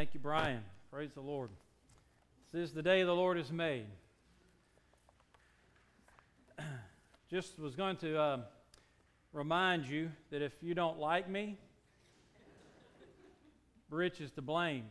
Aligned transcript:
Thank 0.00 0.14
you, 0.14 0.20
Brian. 0.20 0.62
Praise 0.90 1.10
the 1.12 1.20
Lord. 1.20 1.50
This 2.54 2.70
is 2.70 2.72
the 2.72 2.80
day 2.80 3.02
the 3.02 3.12
Lord 3.12 3.36
has 3.36 3.52
made. 3.52 3.84
Just 7.30 7.58
was 7.58 7.74
going 7.74 7.96
to 7.96 8.18
uh, 8.18 8.38
remind 9.34 9.84
you 9.84 10.10
that 10.30 10.40
if 10.40 10.54
you 10.62 10.72
don't 10.72 10.98
like 10.98 11.28
me, 11.28 11.58
Rich 13.90 14.22
is 14.22 14.30
to 14.30 14.40
blame. 14.40 14.84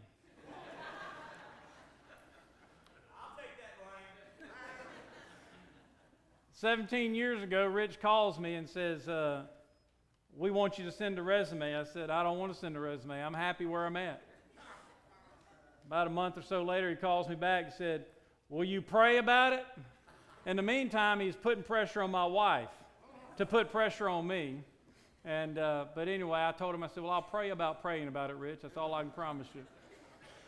17 6.54 7.16
years 7.16 7.42
ago, 7.42 7.66
Rich 7.66 8.00
calls 8.00 8.38
me 8.38 8.54
and 8.54 8.70
says, 8.70 9.10
uh, 9.10 9.42
We 10.38 10.52
want 10.52 10.78
you 10.78 10.86
to 10.86 10.92
send 10.92 11.18
a 11.18 11.24
resume. 11.24 11.76
I 11.76 11.84
said, 11.84 12.12
I 12.12 12.22
don't 12.22 12.38
want 12.38 12.54
to 12.54 12.60
send 12.60 12.78
a 12.78 12.80
resume. 12.80 13.20
I'm 13.20 13.34
happy 13.34 13.66
where 13.66 13.88
I'm 13.88 13.98
at. 13.98 14.22
About 15.90 16.06
a 16.06 16.12
month 16.12 16.38
or 16.38 16.44
so 16.44 16.62
later, 16.62 16.88
he 16.92 16.96
calls 16.96 17.28
me 17.28 17.34
back 17.34 17.64
and 17.64 17.74
said, 17.74 18.06
Will 18.48 18.64
you 18.64 18.80
pray 18.80 19.18
about 19.18 19.54
it? 19.54 19.66
In 20.46 20.56
the 20.56 20.62
meantime, 20.62 21.20
he's 21.20 21.36
putting 21.36 21.64
pressure 21.64 22.04
on 22.04 22.12
my 22.12 22.28
wife 22.28 22.70
to 23.38 23.46
put 23.48 23.72
pressure 23.72 24.08
on 24.08 24.28
me. 24.28 24.64
And, 25.26 25.58
uh, 25.58 25.86
but 25.96 26.08
anyway, 26.08 26.46
I 26.48 26.52
told 26.52 26.76
him, 26.76 26.84
I 26.84 26.90
said, 26.90 27.02
Well, 27.02 27.12
I'll 27.12 27.24
pray 27.24 27.50
about 27.50 27.82
praying 27.82 28.08
about 28.08 28.30
it, 28.30 28.36
Rich. 28.36 28.60
That's 28.62 28.78
all 28.78 28.94
I 28.94 29.02
can 29.02 29.10
promise 29.10 29.48
you. 29.56 29.64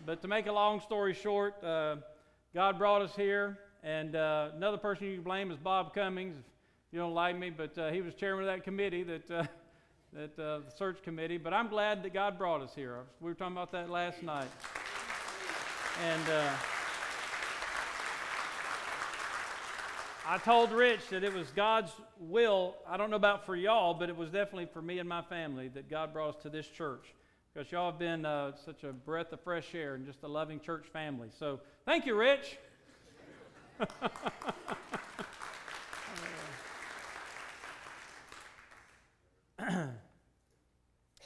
But 0.05 0.21
to 0.21 0.27
make 0.27 0.45
a 0.45 0.51
long 0.51 0.79
story 0.79 1.15
short, 1.15 1.55
uh, 1.63 1.95
God 2.53 2.77
brought 2.77 3.01
us 3.01 3.15
here. 3.15 3.57
And 3.81 4.15
uh, 4.15 4.49
another 4.55 4.77
person 4.77 5.07
you 5.07 5.15
can 5.15 5.23
blame 5.23 5.49
is 5.49 5.57
Bob 5.57 5.95
Cummings. 5.95 6.35
If 6.37 6.93
you 6.93 6.99
don't 6.99 7.15
like 7.15 7.35
me, 7.35 7.49
but 7.49 7.75
uh, 7.79 7.89
he 7.89 8.01
was 8.01 8.13
chairman 8.13 8.47
of 8.47 8.55
that 8.55 8.63
committee, 8.63 9.01
that, 9.01 9.31
uh, 9.31 9.43
that 10.13 10.37
uh, 10.37 10.59
the 10.59 10.71
search 10.77 11.01
committee. 11.01 11.39
But 11.39 11.51
I'm 11.51 11.67
glad 11.67 12.03
that 12.03 12.13
God 12.13 12.37
brought 12.37 12.61
us 12.61 12.75
here. 12.75 12.99
We 13.19 13.31
were 13.31 13.33
talking 13.33 13.57
about 13.57 13.71
that 13.71 13.89
last 13.89 14.21
night. 14.21 14.47
And 15.99 16.29
uh, 16.29 16.49
I 20.27 20.37
told 20.37 20.71
Rich 20.71 21.09
that 21.09 21.23
it 21.23 21.33
was 21.33 21.49
God's 21.51 21.91
will. 22.19 22.75
I 22.87 22.95
don't 22.97 23.09
know 23.09 23.17
about 23.17 23.45
for 23.45 23.55
y'all, 23.55 23.93
but 23.93 24.07
it 24.07 24.15
was 24.15 24.29
definitely 24.29 24.67
for 24.71 24.81
me 24.81 24.99
and 24.99 25.09
my 25.09 25.21
family 25.21 25.67
that 25.69 25.89
God 25.89 26.13
brought 26.13 26.35
us 26.35 26.41
to 26.43 26.49
this 26.49 26.67
church 26.67 27.13
because 27.53 27.71
y'all 27.71 27.91
have 27.91 27.99
been 27.99 28.25
uh, 28.25 28.53
such 28.65 28.83
a 28.83 28.93
breath 28.93 29.33
of 29.33 29.41
fresh 29.41 29.75
air 29.75 29.95
and 29.95 30.05
just 30.05 30.23
a 30.23 30.27
loving 30.27 30.59
church 30.59 30.85
family. 30.93 31.27
So 31.37 31.59
thank 31.85 32.05
you, 32.05 32.15
Rich. 32.15 32.57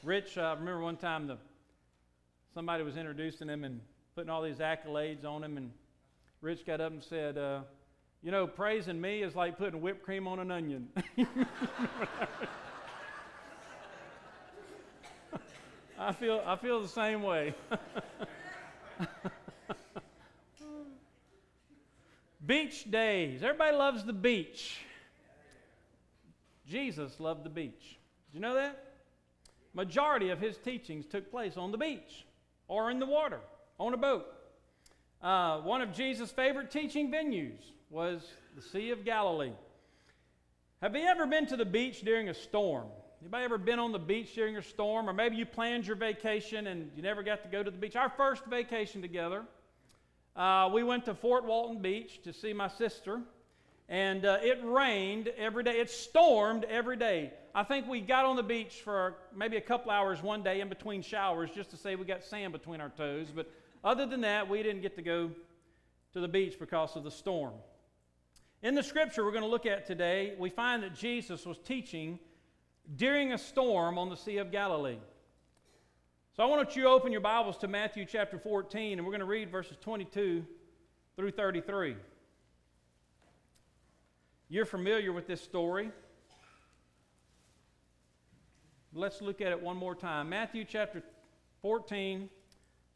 Rich, 0.04 0.38
I 0.38 0.52
uh, 0.52 0.56
remember 0.56 0.82
one 0.82 0.98
time 0.98 1.28
the, 1.28 1.38
somebody 2.54 2.84
was 2.84 2.98
introducing 2.98 3.50
him 3.50 3.64
and 3.64 3.82
putting 4.16 4.30
all 4.30 4.42
these 4.42 4.60
accolades 4.60 5.26
on 5.26 5.44
him, 5.44 5.58
and 5.58 5.72
Rich 6.40 6.66
got 6.66 6.80
up 6.80 6.94
and 6.94 7.04
said, 7.04 7.38
uh, 7.38 7.60
You 8.24 8.32
know, 8.32 8.48
praising 8.48 9.02
me 9.02 9.22
is 9.22 9.36
like 9.36 9.58
putting 9.58 9.82
whipped 9.82 10.04
cream 10.04 10.26
on 10.26 10.40
an 10.40 10.52
onion. 10.52 10.88
I 16.00 16.14
feel, 16.14 16.42
I 16.46 16.56
feel 16.56 16.82
the 16.82 16.88
same 16.88 17.24
way. 17.24 17.54
Beach 22.46 22.90
days. 22.90 23.44
Everybody 23.44 23.76
loves 23.76 24.06
the 24.06 24.14
beach. 24.14 24.80
Jesus 26.70 27.20
loved 27.20 27.44
the 27.44 27.50
beach. 27.50 27.98
Did 28.32 28.36
you 28.36 28.40
know 28.40 28.56
that? 28.56 28.94
Majority 29.74 30.30
of 30.30 30.40
his 30.40 30.56
teachings 30.58 31.06
took 31.06 31.30
place 31.30 31.58
on 31.58 31.72
the 31.74 31.78
beach 31.78 32.26
or 32.68 32.90
in 32.92 33.00
the 33.00 33.06
water, 33.06 33.42
on 33.80 33.94
a 33.94 33.98
boat. 33.98 34.26
Uh, 35.22 35.60
one 35.60 35.82
of 35.82 35.94
Jesus' 35.94 36.32
favorite 36.32 36.72
teaching 36.72 37.12
venues 37.12 37.60
was 37.90 38.22
the 38.56 38.62
Sea 38.62 38.92
of 38.92 39.06
Galilee. 39.06 39.54
Have 40.82 40.96
you 40.96 41.06
ever 41.06 41.26
been 41.26 41.46
to 41.48 41.58
the 41.58 41.66
beach 41.66 42.02
during 42.02 42.30
a 42.30 42.34
storm? 42.34 42.88
Anybody 43.22 43.46
ever 43.46 43.58
been 43.58 43.80
on 43.80 43.92
the 43.92 44.00
beach 44.00 44.36
during 44.36 44.58
a 44.58 44.62
storm? 44.62 45.10
Or 45.10 45.14
maybe 45.14 45.36
you 45.36 45.46
planned 45.46 45.88
your 45.88 45.96
vacation 45.96 46.68
and 46.68 46.92
you 46.96 47.02
never 47.02 47.24
got 47.24 47.42
to 47.44 47.50
go 47.50 47.64
to 47.64 47.72
the 47.72 47.78
beach. 47.78 47.96
Our 47.96 48.10
first 48.10 48.46
vacation 48.46 49.02
together 49.02 49.46
uh, 50.36 50.70
we 50.74 50.84
went 50.84 51.06
to 51.06 51.14
Fort 51.14 51.46
Walton 51.46 51.82
Beach 51.82 52.22
to 52.24 52.34
see 52.34 52.52
my 52.52 52.68
sister, 52.68 53.22
and 53.88 54.26
uh, 54.26 54.40
it 54.42 54.60
rained 54.64 55.30
every 55.38 55.64
day. 55.64 55.80
It 55.80 55.90
stormed 55.90 56.66
every 56.66 56.98
day. 56.98 57.32
I 57.58 57.64
think 57.64 57.88
we 57.88 58.02
got 58.02 58.26
on 58.26 58.36
the 58.36 58.44
beach 58.44 58.82
for 58.84 59.16
maybe 59.34 59.56
a 59.56 59.62
couple 59.62 59.90
hours 59.90 60.22
one 60.22 60.44
day 60.44 60.60
in 60.60 60.68
between 60.68 61.02
showers 61.02 61.50
just 61.56 61.70
to 61.70 61.78
say 61.78 61.96
we 61.96 62.04
got 62.04 62.22
sand 62.22 62.52
between 62.52 62.82
our 62.82 62.90
toes. 62.90 63.28
But 63.34 63.50
other 63.82 64.06
than 64.06 64.20
that, 64.22 64.50
we 64.50 64.62
didn't 64.62 64.82
get 64.82 64.98
to 64.98 65.02
go 65.02 65.32
to 66.12 66.20
the 66.20 66.28
beach 66.28 66.60
because 66.60 66.98
of 66.98 67.06
the 67.06 67.12
storm. 67.12 67.54
In 68.62 68.76
the 68.76 68.84
scripture 68.84 69.24
we're 69.24 69.32
going 69.32 69.46
to 69.46 69.50
look 69.50 69.66
at 69.66 69.86
today, 69.86 70.36
we 70.38 70.50
find 70.50 70.84
that 70.84 70.94
Jesus 70.96 71.46
was 71.46 71.58
teaching 71.60 72.20
during 72.98 73.32
a 73.32 73.38
storm 73.38 73.98
on 73.98 74.10
the 74.10 74.18
Sea 74.18 74.40
of 74.40 74.52
Galilee. 74.52 75.00
So 76.36 76.44
I 76.44 76.48
want 76.48 76.76
you 76.76 76.84
to 76.84 76.90
open 76.90 77.14
your 77.14 77.22
Bibles 77.22 77.58
to 77.60 77.70
Matthew 77.70 78.06
chapter 78.06 78.38
14, 78.38 79.00
and 79.00 79.06
we're 79.06 79.14
going 79.14 79.22
to 79.22 79.26
read 79.26 79.50
verses 79.50 79.78
22 79.80 80.46
through 81.16 81.32
33. 81.32 81.96
You're 84.50 84.66
familiar 84.66 85.14
with 85.14 85.26
this 85.26 85.42
story. 85.42 85.92
Let's 88.98 89.22
look 89.22 89.42
at 89.42 89.52
it 89.52 89.62
one 89.62 89.76
more 89.76 89.94
time. 89.94 90.30
Matthew 90.30 90.64
chapter 90.64 91.04
14, 91.62 92.30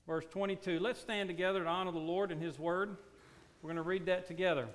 verse 0.07 0.23
22. 0.31 0.79
Let's 0.79 1.01
stand 1.01 1.27
together 1.27 1.61
to 1.61 1.69
honor 1.69 1.91
the 1.91 1.99
Lord 1.99 2.31
and 2.31 2.41
His 2.41 2.57
word. 2.57 2.95
We're 3.61 3.67
going 3.67 3.75
to 3.75 3.81
read 3.81 4.05
that 4.05 4.25
together. 4.25 4.67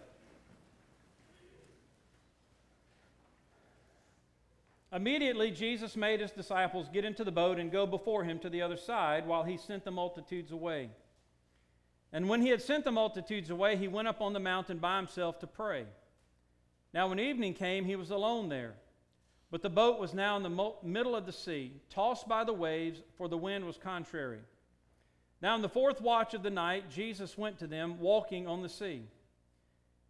Immediately, 4.92 5.50
Jesus 5.52 5.96
made 5.96 6.20
his 6.20 6.30
disciples 6.30 6.88
get 6.92 7.06
into 7.06 7.24
the 7.24 7.32
boat 7.32 7.58
and 7.58 7.72
go 7.72 7.86
before 7.86 8.22
him 8.22 8.38
to 8.40 8.50
the 8.50 8.60
other 8.60 8.76
side 8.76 9.26
while 9.26 9.42
he 9.42 9.56
sent 9.56 9.84
the 9.84 9.90
multitudes 9.90 10.52
away. 10.52 10.90
And 12.12 12.28
when 12.28 12.42
he 12.42 12.50
had 12.50 12.60
sent 12.60 12.84
the 12.84 12.92
multitudes 12.92 13.48
away, 13.48 13.76
he 13.76 13.88
went 13.88 14.06
up 14.06 14.20
on 14.20 14.34
the 14.34 14.40
mountain 14.40 14.76
by 14.76 14.98
himself 14.98 15.40
to 15.40 15.48
pray. 15.48 15.86
Now, 16.92 17.08
when 17.08 17.18
evening 17.18 17.54
came, 17.54 17.86
he 17.86 17.96
was 17.96 18.10
alone 18.10 18.50
there. 18.50 18.74
But 19.54 19.62
the 19.62 19.70
boat 19.70 20.00
was 20.00 20.12
now 20.12 20.36
in 20.36 20.42
the 20.42 20.72
middle 20.82 21.14
of 21.14 21.26
the 21.26 21.32
sea, 21.32 21.74
tossed 21.88 22.26
by 22.26 22.42
the 22.42 22.52
waves, 22.52 23.00
for 23.16 23.28
the 23.28 23.38
wind 23.38 23.64
was 23.64 23.76
contrary. 23.76 24.40
Now, 25.40 25.54
in 25.54 25.62
the 25.62 25.68
fourth 25.68 26.00
watch 26.00 26.34
of 26.34 26.42
the 26.42 26.50
night, 26.50 26.90
Jesus 26.90 27.38
went 27.38 27.60
to 27.60 27.68
them, 27.68 28.00
walking 28.00 28.48
on 28.48 28.62
the 28.62 28.68
sea. 28.68 29.02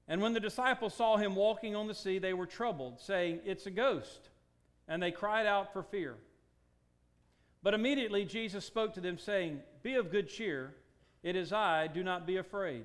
And 0.08 0.22
when 0.22 0.32
the 0.32 0.40
disciples 0.40 0.94
saw 0.94 1.18
him 1.18 1.36
walking 1.36 1.76
on 1.76 1.88
the 1.88 1.94
sea, 1.94 2.18
they 2.18 2.32
were 2.32 2.46
troubled, 2.46 2.98
saying, 2.98 3.40
It's 3.44 3.66
a 3.66 3.70
ghost 3.70 4.30
and 4.88 5.02
they 5.02 5.10
cried 5.10 5.44
out 5.44 5.74
for 5.74 5.82
fear. 5.82 6.14
But 7.62 7.74
immediately 7.74 8.24
Jesus 8.24 8.64
spoke 8.64 8.94
to 8.94 9.02
them, 9.02 9.18
saying, 9.18 9.60
Be 9.82 9.96
of 9.96 10.10
good 10.10 10.30
cheer, 10.30 10.74
it 11.22 11.36
is 11.36 11.52
I, 11.52 11.86
do 11.88 12.02
not 12.02 12.26
be 12.26 12.38
afraid. 12.38 12.84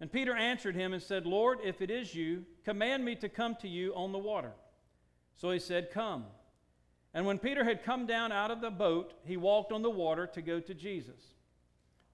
And 0.00 0.10
Peter 0.10 0.34
answered 0.34 0.74
him 0.74 0.92
and 0.92 1.00
said, 1.00 1.24
Lord, 1.24 1.60
if 1.62 1.80
it 1.80 1.90
is 1.92 2.16
you, 2.16 2.44
command 2.64 3.04
me 3.04 3.14
to 3.14 3.28
come 3.28 3.54
to 3.60 3.68
you 3.68 3.94
on 3.94 4.10
the 4.10 4.18
water. 4.18 4.50
So 5.36 5.50
he 5.50 5.58
said, 5.58 5.90
Come. 5.90 6.24
And 7.14 7.24
when 7.24 7.38
Peter 7.38 7.64
had 7.64 7.82
come 7.82 8.06
down 8.06 8.30
out 8.30 8.50
of 8.50 8.60
the 8.60 8.70
boat, 8.70 9.14
he 9.24 9.36
walked 9.36 9.72
on 9.72 9.82
the 9.82 9.90
water 9.90 10.26
to 10.28 10.42
go 10.42 10.60
to 10.60 10.74
Jesus. 10.74 11.34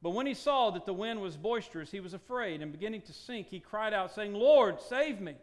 But 0.01 0.11
when 0.11 0.27
he 0.27 0.35
saw 0.35 0.71
that 0.71 0.87
the 0.87 0.93
wind 0.93 1.21
was 1.21 1.37
boisterous, 1.37 1.91
he 1.91 2.01
was 2.01 2.15
afraid, 2.15 2.61
and 2.61 2.73
beginning 2.73 3.03
to 3.03 3.13
sink, 3.13 3.49
he 3.49 3.61
cried 3.61 3.95
out, 3.95 4.13
saying, 4.13 4.35
Lord, 4.35 4.81
save 4.81 5.21
me. 5.21 5.35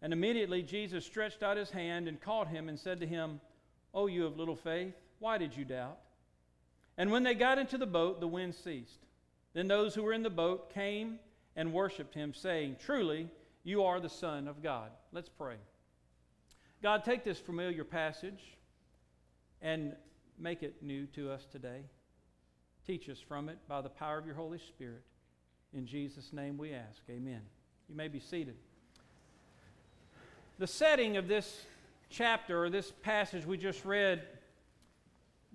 And 0.00 0.12
immediately 0.12 0.62
Jesus 0.62 1.04
stretched 1.04 1.42
out 1.42 1.56
his 1.56 1.70
hand 1.70 2.08
and 2.08 2.20
caught 2.20 2.48
him 2.48 2.68
and 2.68 2.78
said 2.78 3.00
to 3.00 3.06
him, 3.06 3.40
O 3.94 4.06
you 4.06 4.26
of 4.26 4.36
little 4.36 4.56
faith, 4.56 4.94
why 5.18 5.38
did 5.38 5.56
you 5.56 5.64
doubt? 5.64 5.98
And 6.98 7.10
when 7.10 7.22
they 7.22 7.34
got 7.34 7.58
into 7.58 7.78
the 7.78 7.86
boat, 7.86 8.20
the 8.20 8.28
wind 8.28 8.54
ceased. 8.54 9.06
Then 9.54 9.68
those 9.68 9.94
who 9.94 10.02
were 10.02 10.12
in 10.12 10.22
the 10.22 10.30
boat 10.30 10.72
came 10.72 11.18
and 11.56 11.72
worshiped 11.72 12.14
him, 12.14 12.34
saying, 12.34 12.76
Truly, 12.84 13.28
you 13.64 13.84
are 13.84 14.00
the 14.00 14.08
Son 14.08 14.48
of 14.48 14.62
God. 14.62 14.90
Let's 15.12 15.28
pray. 15.28 15.56
God, 16.82 17.04
take 17.04 17.22
this 17.22 17.38
familiar 17.38 17.84
passage 17.84 18.56
and 19.60 19.94
make 20.36 20.64
it 20.64 20.82
new 20.82 21.06
to 21.14 21.30
us 21.30 21.46
today. 21.52 21.82
Teach 22.84 23.08
us 23.08 23.20
from 23.20 23.48
it 23.48 23.56
by 23.68 23.80
the 23.80 23.88
power 23.88 24.18
of 24.18 24.26
your 24.26 24.34
Holy 24.34 24.58
Spirit. 24.58 25.04
In 25.72 25.86
Jesus' 25.86 26.32
name 26.32 26.58
we 26.58 26.74
ask. 26.74 27.00
Amen. 27.08 27.40
You 27.88 27.94
may 27.94 28.08
be 28.08 28.18
seated. 28.18 28.56
The 30.58 30.66
setting 30.66 31.16
of 31.16 31.28
this 31.28 31.64
chapter 32.10 32.64
or 32.64 32.68
this 32.68 32.90
passage 33.02 33.46
we 33.46 33.58
just 33.58 33.84
read, 33.84 34.22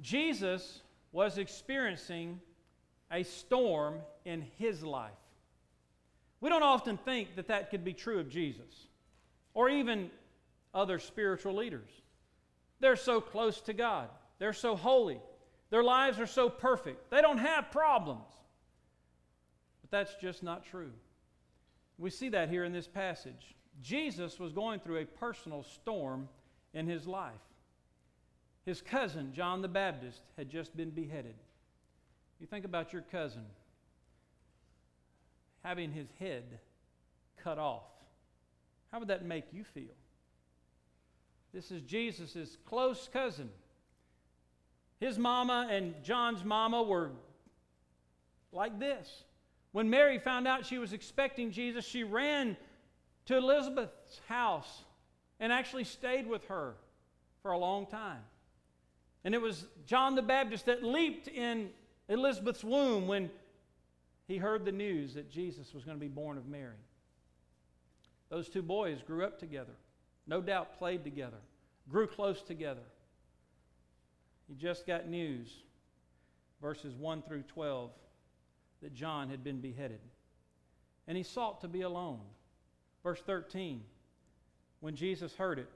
Jesus 0.02 0.80
was 1.12 1.38
experiencing 1.38 2.40
a 3.12 3.24
storm 3.24 3.96
in 4.24 4.46
his 4.58 4.82
life. 4.82 5.12
We 6.40 6.50
don't 6.50 6.64
often 6.64 6.96
think 6.96 7.36
that 7.36 7.50
that 7.50 7.70
could 7.70 7.84
be 7.84 7.94
true 7.94 8.20
of 8.20 8.30
Jesus 8.30 8.88
or 9.54 9.70
even 9.70 10.10
other 10.78 11.00
spiritual 11.00 11.56
leaders. 11.56 11.90
They're 12.80 12.96
so 12.96 13.20
close 13.20 13.60
to 13.62 13.74
God, 13.74 14.10
they're 14.40 14.54
so 14.54 14.76
holy, 14.76 15.20
Their 15.70 15.84
lives 15.84 16.20
are 16.20 16.28
so 16.28 16.50
perfect. 16.50 17.10
They 17.10 17.22
don't 17.22 17.40
have 17.40 17.72
problems. 17.72 18.28
But 19.82 19.92
that's 19.92 20.16
just 20.16 20.44
not 20.44 20.66
true. 20.66 20.92
We 21.98 22.10
see 22.10 22.30
that 22.30 22.50
here 22.50 22.64
in 22.64 22.72
this 22.72 22.88
passage. 22.88 23.56
Jesus 23.82 24.40
was 24.40 24.54
going 24.54 24.80
through 24.80 24.98
a 24.98 25.06
personal 25.06 25.64
storm 25.64 26.30
in 26.74 26.88
his 26.88 27.06
life. 27.06 27.34
His 28.66 28.82
cousin, 28.82 29.34
John 29.34 29.62
the 29.62 29.68
Baptist, 29.68 30.22
had 30.38 30.50
just 30.50 30.76
been 30.76 30.90
beheaded. 30.90 31.36
You 32.40 32.48
think 32.48 32.66
about 32.66 32.94
your 32.94 33.04
cousin 33.12 33.46
having 35.64 35.92
his 35.92 36.08
head 36.20 36.60
cut 37.44 37.58
off. 37.58 37.84
How 38.92 39.00
would 39.00 39.10
that 39.10 39.26
make 39.26 39.46
you 39.52 39.64
feel? 39.64 39.96
This 41.54 41.72
is 41.72 41.82
Jesus' 41.82 42.58
close 42.66 43.10
cousin. 43.12 43.50
His 45.00 45.18
mama 45.18 45.68
and 45.70 45.94
John's 46.04 46.44
mama 46.44 46.84
were 46.84 47.12
like 48.52 48.80
this. 48.80 49.24
When 49.72 49.90
Mary 49.90 50.18
found 50.18 50.48
out 50.48 50.66
she 50.66 50.78
was 50.78 50.94
expecting 50.94 51.52
Jesus, 51.52 51.86
she 51.86 52.04
ran 52.04 52.58
to 53.26 53.38
Elizabeth's 53.38 54.22
house 54.28 54.86
and 55.40 55.52
actually 55.52 55.84
stayed 55.84 56.28
with 56.28 56.46
her 56.46 56.76
for 57.42 57.52
a 57.52 57.58
long 57.58 57.86
time. 57.86 58.22
And 59.24 59.36
it 59.36 59.42
was 59.42 59.66
John 59.86 60.16
the 60.16 60.22
Baptist 60.22 60.66
that 60.66 60.84
leaped 60.84 61.28
in 61.28 61.70
Elizabeth's 62.10 62.64
womb 62.64 63.08
when 63.08 63.30
he 64.28 64.38
heard 64.38 64.66
the 64.66 64.72
news 64.72 65.14
that 65.14 65.30
Jesus 65.30 65.74
was 65.74 65.84
going 65.84 65.98
to 65.98 66.02
be 66.02 66.08
born 66.08 66.38
of 66.38 66.48
Mary. 66.48 66.74
Those 68.30 68.50
two 68.50 68.62
boys 68.62 69.02
grew 69.06 69.24
up 69.24 69.40
together, 69.40 69.74
no 70.28 70.42
doubt 70.42 70.78
played 70.78 71.04
together, 71.04 71.38
grew 71.90 72.08
close 72.08 72.42
together. 72.42 72.84
He 74.48 74.56
just 74.56 74.86
got 74.86 75.08
news, 75.08 75.50
verses 76.62 76.94
1 76.96 77.24
through 77.24 77.44
12, 77.44 77.92
that 78.82 78.94
John 78.94 79.30
had 79.30 79.44
been 79.44 79.60
beheaded. 79.60 80.00
And 81.08 81.18
he 81.18 81.24
sought 81.24 81.62
to 81.62 81.68
be 81.68 81.82
alone. 81.82 82.20
Verse 83.04 83.22
13, 83.26 83.82
when 84.82 84.96
Jesus 84.96 85.34
heard 85.36 85.60
it, 85.60 85.70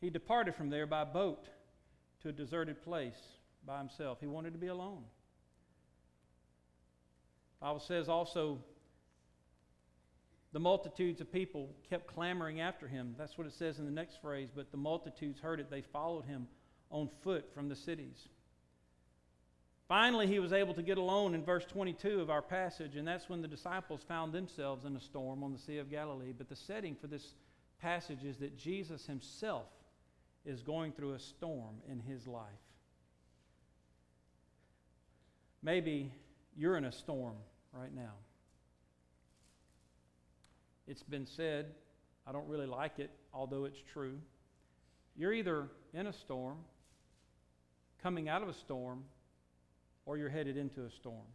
he 0.00 0.10
departed 0.10 0.54
from 0.54 0.70
there 0.70 0.86
by 0.86 1.04
boat 1.04 1.48
to 2.22 2.28
a 2.28 2.32
deserted 2.32 2.82
place 2.82 3.18
by 3.66 3.78
himself. 3.78 4.18
He 4.20 4.26
wanted 4.26 4.52
to 4.52 4.58
be 4.58 4.68
alone. 4.68 5.02
Bible 7.60 7.80
says 7.80 8.08
also 8.08 8.60
the 10.52 10.60
multitudes 10.60 11.20
of 11.20 11.30
people 11.30 11.70
kept 11.88 12.06
clamoring 12.06 12.60
after 12.60 12.88
him. 12.88 13.14
That's 13.18 13.36
what 13.36 13.46
it 13.46 13.52
says 13.52 13.78
in 13.78 13.84
the 13.84 13.90
next 13.90 14.20
phrase. 14.22 14.48
But 14.54 14.70
the 14.70 14.78
multitudes 14.78 15.40
heard 15.40 15.60
it. 15.60 15.70
They 15.70 15.82
followed 15.82 16.24
him 16.24 16.48
on 16.90 17.10
foot 17.22 17.52
from 17.54 17.68
the 17.68 17.76
cities. 17.76 18.28
Finally, 19.88 20.26
he 20.26 20.38
was 20.38 20.52
able 20.52 20.74
to 20.74 20.82
get 20.82 20.98
alone 20.98 21.34
in 21.34 21.42
verse 21.42 21.64
22 21.64 22.20
of 22.20 22.28
our 22.28 22.42
passage, 22.42 22.96
and 22.96 23.08
that's 23.08 23.28
when 23.28 23.40
the 23.40 23.48
disciples 23.48 24.02
found 24.06 24.32
themselves 24.32 24.84
in 24.84 24.94
a 24.94 25.00
storm 25.00 25.42
on 25.42 25.52
the 25.52 25.58
Sea 25.58 25.78
of 25.78 25.90
Galilee. 25.90 26.34
But 26.36 26.48
the 26.48 26.56
setting 26.56 26.94
for 26.94 27.06
this 27.06 27.34
passage 27.80 28.22
is 28.24 28.36
that 28.38 28.56
Jesus 28.56 29.06
himself 29.06 29.66
is 30.44 30.62
going 30.62 30.92
through 30.92 31.14
a 31.14 31.18
storm 31.18 31.76
in 31.90 32.00
his 32.00 32.26
life. 32.26 32.44
Maybe 35.62 36.12
you're 36.56 36.76
in 36.76 36.84
a 36.84 36.92
storm 36.92 37.36
right 37.72 37.94
now. 37.94 38.12
It's 40.88 41.02
been 41.02 41.26
said, 41.26 41.66
I 42.26 42.32
don't 42.32 42.48
really 42.48 42.66
like 42.66 42.98
it, 42.98 43.10
although 43.34 43.64
it's 43.66 43.78
true. 43.92 44.18
You're 45.16 45.34
either 45.34 45.68
in 45.92 46.06
a 46.06 46.12
storm, 46.12 46.56
coming 48.02 48.28
out 48.28 48.42
of 48.42 48.48
a 48.48 48.54
storm, 48.54 49.04
or 50.06 50.16
you're 50.16 50.30
headed 50.30 50.56
into 50.56 50.84
a 50.84 50.90
storm. 50.90 51.26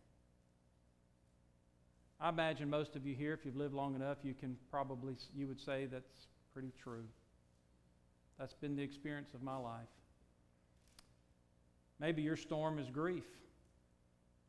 I 2.19 2.29
imagine 2.29 2.69
most 2.69 2.95
of 2.95 3.05
you 3.05 3.13
here, 3.13 3.33
if 3.33 3.45
you've 3.45 3.55
lived 3.55 3.75
long 3.75 3.95
enough, 3.95 4.17
you 4.23 4.33
can 4.33 4.57
probably, 4.71 5.15
you 5.35 5.47
would 5.47 5.59
say 5.59 5.85
that's 5.85 6.27
pretty 6.53 6.71
true. 6.81 7.03
That's 8.39 8.53
been 8.53 8.75
the 8.75 8.81
experience 8.81 9.33
of 9.33 9.43
my 9.43 9.57
life. 9.57 9.87
Maybe 11.99 12.21
your 12.21 12.37
storm 12.37 12.79
is 12.79 12.89
grief. 12.89 13.25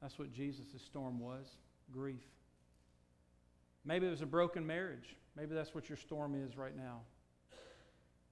That's 0.00 0.18
what 0.18 0.32
Jesus' 0.32 0.66
storm 0.86 1.20
was 1.20 1.46
grief. 1.92 2.22
Maybe 3.84 4.06
it 4.06 4.10
was 4.10 4.22
a 4.22 4.26
broken 4.26 4.66
marriage. 4.66 5.16
Maybe 5.36 5.54
that's 5.54 5.74
what 5.74 5.88
your 5.88 5.98
storm 5.98 6.34
is 6.34 6.56
right 6.56 6.76
now. 6.76 7.00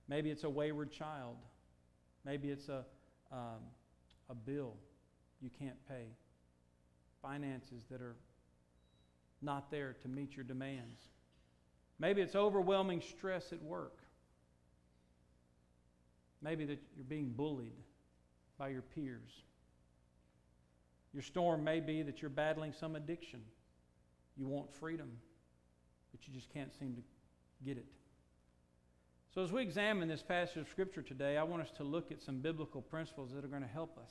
Maybe 0.08 0.30
it's 0.30 0.44
a 0.44 0.50
wayward 0.50 0.92
child. 0.92 1.36
Maybe 2.24 2.50
it's 2.50 2.68
a, 2.68 2.84
um, 3.32 3.60
a 4.30 4.34
bill 4.34 4.74
you 5.40 5.50
can't 5.58 5.76
pay, 5.88 6.06
finances 7.20 7.82
that 7.90 8.00
are 8.00 8.16
not 9.42 9.70
there 9.70 9.96
to 10.02 10.08
meet 10.08 10.36
your 10.36 10.44
demands. 10.44 11.00
Maybe 11.98 12.22
it's 12.22 12.36
overwhelming 12.36 13.00
stress 13.00 13.52
at 13.52 13.60
work. 13.62 13.98
Maybe 16.40 16.64
that 16.66 16.78
you're 16.96 17.04
being 17.04 17.30
bullied 17.30 17.74
by 18.58 18.68
your 18.68 18.82
peers. 18.82 19.42
Your 21.12 21.22
storm 21.22 21.62
may 21.62 21.80
be 21.80 22.02
that 22.02 22.22
you're 22.22 22.30
battling 22.30 22.72
some 22.72 22.96
addiction. 22.96 23.40
You 24.36 24.46
want 24.46 24.72
freedom, 24.72 25.10
but 26.12 26.26
you 26.26 26.32
just 26.32 26.52
can't 26.52 26.72
seem 26.78 26.94
to 26.94 27.02
get 27.64 27.76
it. 27.76 27.86
So, 29.34 29.42
as 29.42 29.50
we 29.50 29.62
examine 29.62 30.08
this 30.08 30.22
passage 30.22 30.58
of 30.58 30.68
Scripture 30.68 31.02
today, 31.02 31.38
I 31.38 31.42
want 31.42 31.62
us 31.62 31.70
to 31.78 31.84
look 31.84 32.12
at 32.12 32.20
some 32.20 32.40
biblical 32.40 32.82
principles 32.82 33.32
that 33.32 33.44
are 33.44 33.48
going 33.48 33.62
to 33.62 33.68
help 33.68 33.96
us 33.98 34.10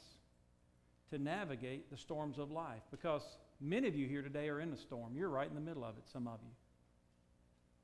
to 1.12 1.20
navigate 1.20 1.92
the 1.92 1.98
storms 1.98 2.40
of 2.40 2.50
life 2.52 2.82
because 2.90 3.22
many 3.60 3.88
of 3.88 3.96
you 3.96 4.08
here 4.08 4.24
today 4.24 4.50
are 4.50 4.60
in 4.60 4.74
a 4.74 4.78
storm. 4.78 5.14
You're 5.16 5.30
right 5.30 5.48
in 5.48 5.54
the 5.54 5.62
middle 5.62 5.84
of 5.84 5.98
it, 5.98 6.04
some 6.12 6.28
of 6.28 6.40
you. 6.42 6.52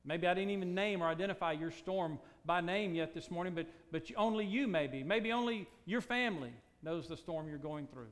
Maybe 0.03 0.25
I 0.25 0.33
didn't 0.33 0.51
even 0.51 0.73
name 0.73 1.03
or 1.03 1.07
identify 1.07 1.51
your 1.51 1.69
storm 1.69 2.17
by 2.45 2.61
name 2.61 2.95
yet 2.95 3.13
this 3.13 3.29
morning, 3.29 3.53
but, 3.53 3.67
but 3.91 4.09
only 4.15 4.45
you 4.45 4.65
maybe. 4.65 5.03
Maybe 5.03 5.33
only 5.33 5.67
your 5.85 6.01
family 6.01 6.53
knows 6.81 7.07
the 7.07 7.17
storm 7.17 7.49
you're 7.49 7.57
going 7.57 7.87
through. 7.87 8.07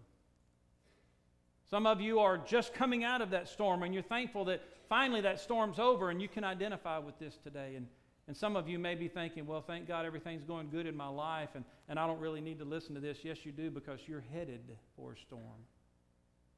Some 1.70 1.88
of 1.88 2.00
you 2.00 2.20
are 2.20 2.38
just 2.38 2.74
coming 2.74 3.04
out 3.04 3.22
of 3.22 3.32
that 3.32 3.48
storm 3.48 3.84
and 3.84 3.94
you're 3.94 4.04
thankful 4.04 4.46
that 4.46 4.62
finally 4.88 5.22
that 5.22 5.40
storm's 5.40 5.80
over 5.80 6.10
and 6.10 6.22
you 6.22 6.28
can 6.28 6.44
identify 6.44 7.00
with 7.00 7.18
this 7.18 7.38
today. 7.44 7.74
And, 7.76 7.88
and 8.28 8.38
some 8.38 8.56
of 8.56 8.70
you 8.70 8.78
may 8.78 8.94
be 8.94 9.08
thinking, 9.08 9.48
well, 9.48 9.62
thank 9.62 9.88
God 9.88 10.06
everything's 10.06 10.44
going 10.44 10.70
good 10.70 10.86
in 10.86 10.96
my 10.96 11.08
life 11.08 11.50
and, 11.56 11.66
and 11.90 11.98
I 11.98 12.06
don't 12.06 12.20
really 12.20 12.42
need 12.42 12.60
to 12.60 12.66
listen 12.66 12.94
to 12.94 13.02
this. 13.02 13.20
Yes, 13.24 13.46
you 13.46 13.52
do 13.52 13.72
because 13.72 14.00
you're 14.06 14.24
headed 14.32 14.62
for 14.96 15.14
a 15.14 15.18
storm 15.18 15.66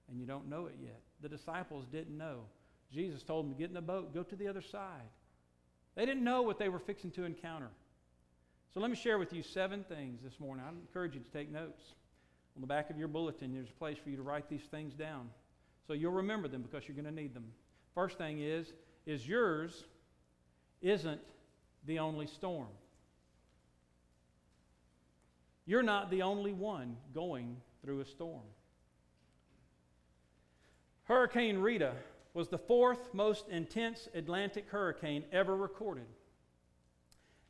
and 0.09 0.19
you 0.19 0.25
don't 0.25 0.49
know 0.49 0.65
it 0.65 0.75
yet. 0.81 0.99
The 1.21 1.29
disciples 1.29 1.85
didn't 1.91 2.17
know. 2.17 2.41
Jesus 2.91 3.23
told 3.23 3.45
them 3.45 3.53
to 3.53 3.57
get 3.57 3.69
in 3.69 3.75
the 3.75 3.81
boat, 3.81 4.13
go 4.13 4.23
to 4.23 4.35
the 4.35 4.47
other 4.47 4.61
side. 4.61 5.09
They 5.95 6.05
didn't 6.05 6.23
know 6.23 6.41
what 6.41 6.59
they 6.59 6.69
were 6.69 6.79
fixing 6.79 7.11
to 7.11 7.23
encounter. 7.23 7.69
So 8.73 8.79
let 8.79 8.89
me 8.89 8.95
share 8.95 9.17
with 9.17 9.33
you 9.33 9.41
seven 9.41 9.83
things 9.83 10.21
this 10.21 10.39
morning. 10.39 10.65
I 10.65 10.69
encourage 10.69 11.15
you 11.15 11.21
to 11.21 11.31
take 11.31 11.51
notes. 11.51 11.81
On 12.57 12.61
the 12.61 12.67
back 12.67 12.89
of 12.89 12.97
your 12.97 13.07
bulletin, 13.07 13.53
there's 13.53 13.69
a 13.69 13.73
place 13.73 13.99
for 14.03 14.09
you 14.09 14.15
to 14.15 14.23
write 14.23 14.49
these 14.49 14.63
things 14.71 14.95
down. 14.95 15.29
So 15.85 15.93
you'll 15.93 16.11
remember 16.11 16.47
them 16.47 16.63
because 16.63 16.87
you're 16.87 16.95
going 16.95 17.05
to 17.05 17.21
need 17.21 17.35
them. 17.35 17.45
First 17.93 18.17
thing 18.17 18.39
is, 18.41 18.73
is 19.05 19.27
yours 19.27 19.83
isn't 20.81 21.21
the 21.85 21.99
only 21.99 22.25
storm. 22.25 22.69
You're 25.67 25.83
not 25.83 26.09
the 26.09 26.23
only 26.23 26.51
one 26.51 26.97
going 27.13 27.57
through 27.83 28.01
a 28.01 28.05
storm. 28.05 28.41
Hurricane 31.03 31.59
Rita 31.59 31.93
was 32.33 32.47
the 32.47 32.57
fourth 32.57 33.13
most 33.13 33.47
intense 33.49 34.09
Atlantic 34.15 34.65
hurricane 34.69 35.25
ever 35.31 35.55
recorded 35.55 36.07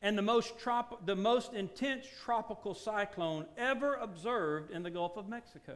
and 0.02 0.18
the 0.18 0.22
most, 0.22 0.60
trop- 0.60 1.06
the 1.06 1.16
most 1.16 1.54
intense 1.54 2.06
tropical 2.24 2.74
cyclone 2.74 3.46
ever 3.58 3.96
observed 3.96 4.72
in 4.72 4.84
the 4.84 4.92
Gulf 4.92 5.18
of 5.18 5.28
Mexico. 5.28 5.76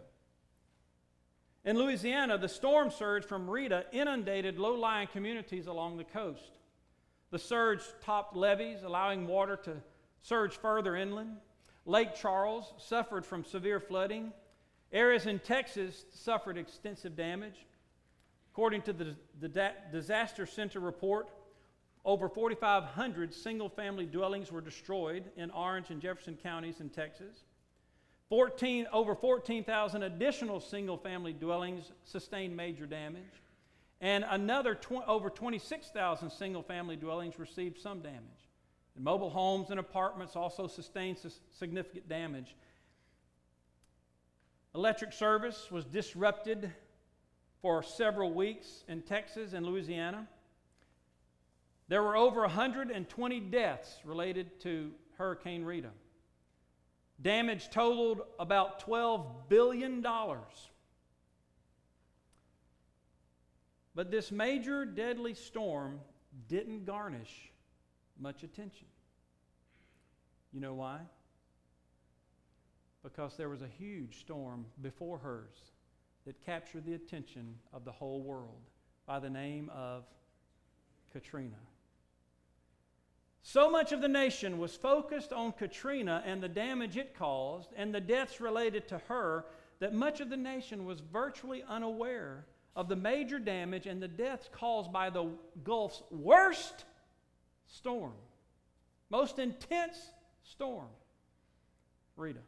In 1.63 1.77
Louisiana, 1.77 2.37
the 2.37 2.49
storm 2.49 2.89
surge 2.89 3.23
from 3.23 3.49
Rita 3.49 3.85
inundated 3.91 4.57
low 4.57 4.73
lying 4.73 5.07
communities 5.07 5.67
along 5.67 5.97
the 5.97 6.03
coast. 6.03 6.59
The 7.29 7.39
surge 7.39 7.81
topped 8.03 8.35
levees, 8.35 8.83
allowing 8.83 9.27
water 9.27 9.55
to 9.63 9.77
surge 10.21 10.57
further 10.57 10.95
inland. 10.95 11.37
Lake 11.85 12.15
Charles 12.15 12.73
suffered 12.77 13.25
from 13.25 13.45
severe 13.45 13.79
flooding. 13.79 14.33
Areas 14.91 15.25
in 15.25 15.39
Texas 15.39 16.05
suffered 16.13 16.57
extensive 16.57 17.15
damage. 17.15 17.65
According 18.51 18.81
to 18.83 18.93
the, 18.93 19.15
the 19.39 19.73
Disaster 19.91 20.45
Center 20.45 20.79
report, 20.79 21.29
over 22.03 22.27
4,500 22.27 23.33
single 23.33 23.69
family 23.69 24.05
dwellings 24.05 24.51
were 24.51 24.61
destroyed 24.61 25.25
in 25.37 25.51
Orange 25.51 25.91
and 25.91 26.01
Jefferson 26.01 26.37
counties 26.41 26.79
in 26.79 26.89
Texas. 26.89 27.43
14, 28.29 28.87
over 28.93 29.13
14,000 29.13 30.03
additional 30.03 30.59
single 30.59 30.97
family 30.97 31.33
dwellings 31.33 31.91
sustained 32.05 32.55
major 32.55 32.85
damage. 32.85 33.43
And 33.99 34.25
another 34.29 34.73
tw- 34.73 35.05
over 35.05 35.29
26,000 35.29 36.29
single 36.31 36.63
family 36.63 36.95
dwellings 36.95 37.37
received 37.37 37.79
some 37.79 38.01
damage. 38.01 38.23
And 38.95 39.03
mobile 39.03 39.29
homes 39.29 39.69
and 39.69 39.79
apartments 39.79 40.35
also 40.35 40.65
sustained 40.65 41.17
significant 41.51 42.09
damage. 42.09 42.55
Electric 44.73 45.13
service 45.13 45.69
was 45.69 45.85
disrupted 45.85 46.71
for 47.61 47.83
several 47.83 48.33
weeks 48.33 48.85
in 48.87 49.01
Texas 49.01 49.53
and 49.53 49.65
Louisiana. 49.65 50.27
There 51.91 52.01
were 52.01 52.15
over 52.15 52.39
120 52.39 53.39
deaths 53.41 53.99
related 54.05 54.61
to 54.61 54.91
Hurricane 55.17 55.65
Rita. 55.65 55.89
Damage 57.21 57.69
totaled 57.69 58.21
about 58.39 58.87
$12 58.87 59.49
billion. 59.49 60.01
But 63.93 64.09
this 64.09 64.31
major 64.31 64.85
deadly 64.85 65.33
storm 65.33 65.99
didn't 66.47 66.85
garnish 66.85 67.51
much 68.17 68.43
attention. 68.43 68.87
You 70.53 70.61
know 70.61 70.75
why? 70.75 70.99
Because 73.03 73.35
there 73.35 73.49
was 73.49 73.63
a 73.63 73.67
huge 73.67 74.21
storm 74.21 74.65
before 74.81 75.17
hers 75.17 75.73
that 76.25 76.39
captured 76.45 76.85
the 76.85 76.93
attention 76.93 77.55
of 77.73 77.83
the 77.83 77.91
whole 77.91 78.21
world 78.21 78.61
by 79.05 79.19
the 79.19 79.29
name 79.29 79.69
of 79.75 80.05
Katrina. 81.11 81.57
So 83.43 83.69
much 83.69 83.91
of 83.91 84.01
the 84.01 84.07
nation 84.07 84.59
was 84.59 84.75
focused 84.75 85.33
on 85.33 85.53
Katrina 85.53 86.21
and 86.25 86.41
the 86.41 86.49
damage 86.49 86.97
it 86.97 87.15
caused 87.15 87.69
and 87.75 87.93
the 87.93 88.01
deaths 88.01 88.39
related 88.39 88.87
to 88.89 88.99
her 89.07 89.45
that 89.79 89.93
much 89.93 90.21
of 90.21 90.29
the 90.29 90.37
nation 90.37 90.85
was 90.85 90.99
virtually 90.99 91.63
unaware 91.67 92.45
of 92.75 92.87
the 92.87 92.95
major 92.95 93.39
damage 93.39 93.87
and 93.87 94.01
the 94.01 94.07
deaths 94.07 94.47
caused 94.51 94.93
by 94.93 95.09
the 95.09 95.25
Gulf's 95.63 96.03
worst 96.11 96.85
storm, 97.67 98.13
most 99.09 99.39
intense 99.39 99.97
storm, 100.43 100.87
Rita. 102.15 102.39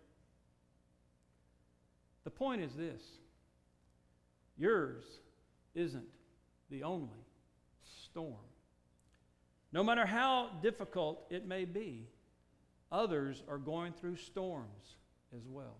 The 2.23 2.29
point 2.29 2.61
is 2.61 2.73
this 2.73 3.01
yours 4.57 5.03
isn't 5.73 6.07
the 6.69 6.83
only 6.83 7.25
storm. 8.05 8.52
No 9.73 9.83
matter 9.83 10.05
how 10.05 10.51
difficult 10.61 11.25
it 11.31 11.47
may 11.47 11.65
be, 11.65 12.07
others 12.91 13.41
are 13.49 13.57
going 13.57 13.91
through 13.91 14.17
storms 14.17 14.97
as 15.35 15.41
well. 15.47 15.77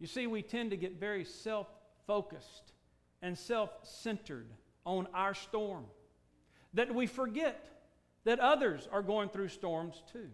You 0.00 0.08
see, 0.08 0.26
we 0.26 0.42
tend 0.42 0.72
to 0.72 0.76
get 0.76 0.98
very 0.98 1.24
self 1.24 1.68
focused 2.08 2.72
and 3.22 3.38
self 3.38 3.70
centered 3.84 4.48
on 4.84 5.06
our 5.14 5.32
storm, 5.32 5.84
that 6.74 6.92
we 6.92 7.06
forget 7.06 7.68
that 8.24 8.40
others 8.40 8.88
are 8.90 9.02
going 9.02 9.28
through 9.28 9.48
storms 9.48 10.02
too. 10.12 10.28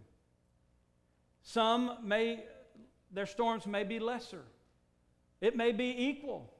Some 1.42 1.98
may, 2.02 2.44
their 3.12 3.26
storms 3.26 3.66
may 3.66 3.84
be 3.84 3.98
lesser, 3.98 4.44
it 5.42 5.54
may 5.54 5.72
be 5.72 5.94
equal, 6.08 6.50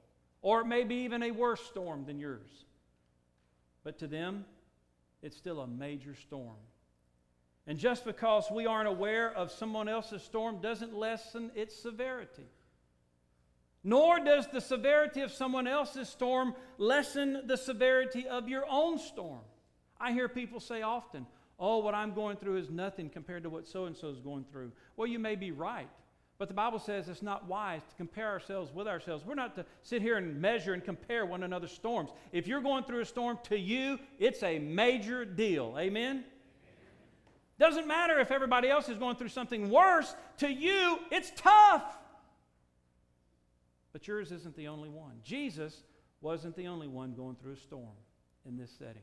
or 0.43 0.61
it 0.61 0.67
may 0.67 0.85
be 0.85 0.97
even 0.97 1.23
a 1.23 1.31
worse 1.31 1.63
storm 1.63 2.05
than 2.05 2.19
yours. 2.19 2.67
But 3.85 3.99
to 4.01 4.07
them, 4.07 4.45
it's 5.23 5.37
still 5.37 5.61
a 5.61 5.67
major 5.67 6.15
storm. 6.15 6.57
And 7.67 7.79
just 7.79 8.05
because 8.05 8.51
we 8.51 8.67
aren't 8.67 8.89
aware 8.89 9.31
of 9.33 9.53
someone 9.53 9.89
else's 9.89 10.23
storm 10.23 10.61
doesn't 10.61 10.95
lessen 10.95 11.51
its 11.55 11.77
severity. 11.77 12.47
Nor 13.85 14.21
does 14.21 14.49
the 14.49 14.61
severity 14.61 15.21
of 15.21 15.31
someone 15.31 15.67
else's 15.67 16.09
storm 16.09 16.55
lessen 16.79 17.43
the 17.47 17.57
severity 17.57 18.27
of 18.27 18.49
your 18.49 18.65
own 18.69 18.99
storm. 18.99 19.43
I 20.01 20.13
hear 20.13 20.29
people 20.29 20.61
say 20.61 20.83
often, 20.83 21.27
Oh, 21.61 21.79
what 21.79 21.95
I'm 21.95 22.15
going 22.15 22.37
through 22.37 22.59
is 22.59 22.71
nothing 22.71 23.11
compared 23.11 23.43
to 23.43 23.51
what 23.51 23.67
so 23.67 23.87
and 23.87 23.97
so 23.97 24.09
is 24.11 24.21
going 24.21 24.45
through. 24.45 24.71
Well, 24.97 25.09
you 25.09 25.19
may 25.19 25.35
be 25.35 25.51
right. 25.51 25.89
But 26.39 26.47
the 26.47 26.55
Bible 26.55 26.79
says 26.79 27.09
it's 27.09 27.21
not 27.21 27.49
wise 27.49 27.83
to 27.83 27.95
compare 27.97 28.29
ourselves 28.29 28.73
with 28.73 28.87
ourselves. 28.87 29.25
We're 29.27 29.35
not 29.35 29.57
to 29.57 29.67
sit 29.83 30.03
here 30.03 30.17
and 30.17 30.41
measure 30.41 30.73
and 30.73 30.85
compare 30.85 31.27
one 31.27 31.43
another's 31.43 31.73
storms. 31.73 32.11
If 32.31 32.47
you're 32.47 32.61
going 32.61 32.85
through 32.85 33.01
a 33.01 33.05
storm, 33.05 33.41
to 33.45 33.59
you, 33.59 33.99
it's 34.21 34.45
a 34.45 34.61
major 34.61 35.25
deal. 35.25 35.75
Amen? 35.77 36.25
Doesn't 37.59 37.89
matter 37.89 38.21
if 38.21 38.31
everybody 38.31 38.69
else 38.69 38.89
is 38.89 38.99
going 38.99 39.17
through 39.17 39.31
something 39.31 39.69
worse. 39.69 40.15
To 40.39 40.49
you, 40.49 41.01
it's 41.11 41.33
tough. 41.35 41.99
But 43.93 44.07
yours 44.07 44.31
isn't 44.31 44.55
the 44.55 44.69
only 44.69 44.89
one. 44.89 45.15
Jesus 45.25 45.83
wasn't 46.21 46.55
the 46.55 46.69
only 46.69 46.87
one 46.87 47.15
going 47.15 47.35
through 47.35 47.55
a 47.55 47.57
storm 47.57 47.97
in 48.47 48.57
this 48.57 48.71
setting. 48.79 49.03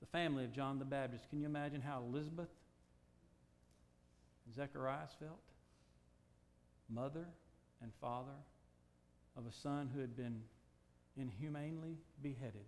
The 0.00 0.06
family 0.06 0.44
of 0.44 0.52
John 0.52 0.80
the 0.80 0.84
Baptist, 0.84 1.30
can 1.30 1.38
you 1.38 1.46
imagine 1.46 1.80
how 1.80 2.02
Elizabeth 2.02 2.48
and 4.46 4.54
Zacharias 4.54 5.10
felt? 5.20 5.38
Mother 6.88 7.26
and 7.82 7.92
father 8.00 8.36
of 9.36 9.46
a 9.46 9.52
son 9.52 9.90
who 9.94 10.00
had 10.00 10.16
been 10.16 10.40
inhumanely 11.16 11.96
beheaded. 12.22 12.64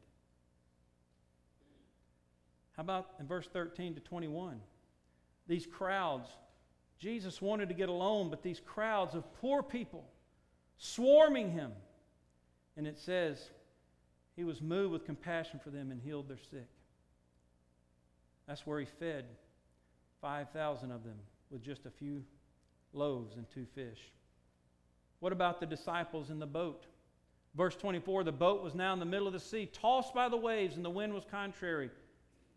How 2.77 2.83
about 2.83 3.11
in 3.19 3.27
verse 3.27 3.49
13 3.53 3.95
to 3.95 4.01
21? 4.01 4.61
These 5.47 5.67
crowds, 5.67 6.29
Jesus 6.99 7.43
wanted 7.43 7.69
to 7.69 7.75
get 7.75 7.89
alone, 7.89 8.31
but 8.31 8.43
these 8.43 8.61
crowds 8.61 9.15
of 9.15 9.33
poor 9.41 9.63
people 9.63 10.05
swarming 10.77 11.51
him. 11.51 11.73
And 12.77 12.87
it 12.87 12.99
says, 12.99 13.51
he 14.37 14.45
was 14.45 14.63
moved 14.63 14.93
with 14.93 15.05
compassion 15.05 15.59
for 15.63 15.71
them 15.71 15.91
and 15.91 16.01
healed 16.01 16.29
their 16.29 16.39
sick. 16.39 16.69
That's 18.47 18.67
where 18.67 18.79
he 18.79 18.87
fed 18.87 19.25
5,000 20.21 20.93
of 20.93 21.03
them 21.03 21.17
with 21.51 21.63
just 21.63 21.87
a 21.87 21.91
few 21.91 22.23
loaves 22.93 23.37
and 23.37 23.49
two 23.51 23.67
fish. 23.75 24.13
What 25.21 25.33
about 25.33 25.61
the 25.61 25.67
disciples 25.67 26.31
in 26.31 26.39
the 26.39 26.47
boat? 26.47 26.87
Verse 27.55 27.77
24 27.77 28.25
the 28.25 28.33
boat 28.33 28.63
was 28.63 28.75
now 28.75 28.93
in 28.93 28.99
the 28.99 29.05
middle 29.05 29.27
of 29.27 29.33
the 29.33 29.41
sea, 29.41 29.67
tossed 29.67 30.15
by 30.15 30.29
the 30.29 30.37
waves, 30.37 30.77
and 30.77 30.85
the 30.85 30.91
wind 30.91 31.13
was 31.13 31.25
contrary. 31.31 31.91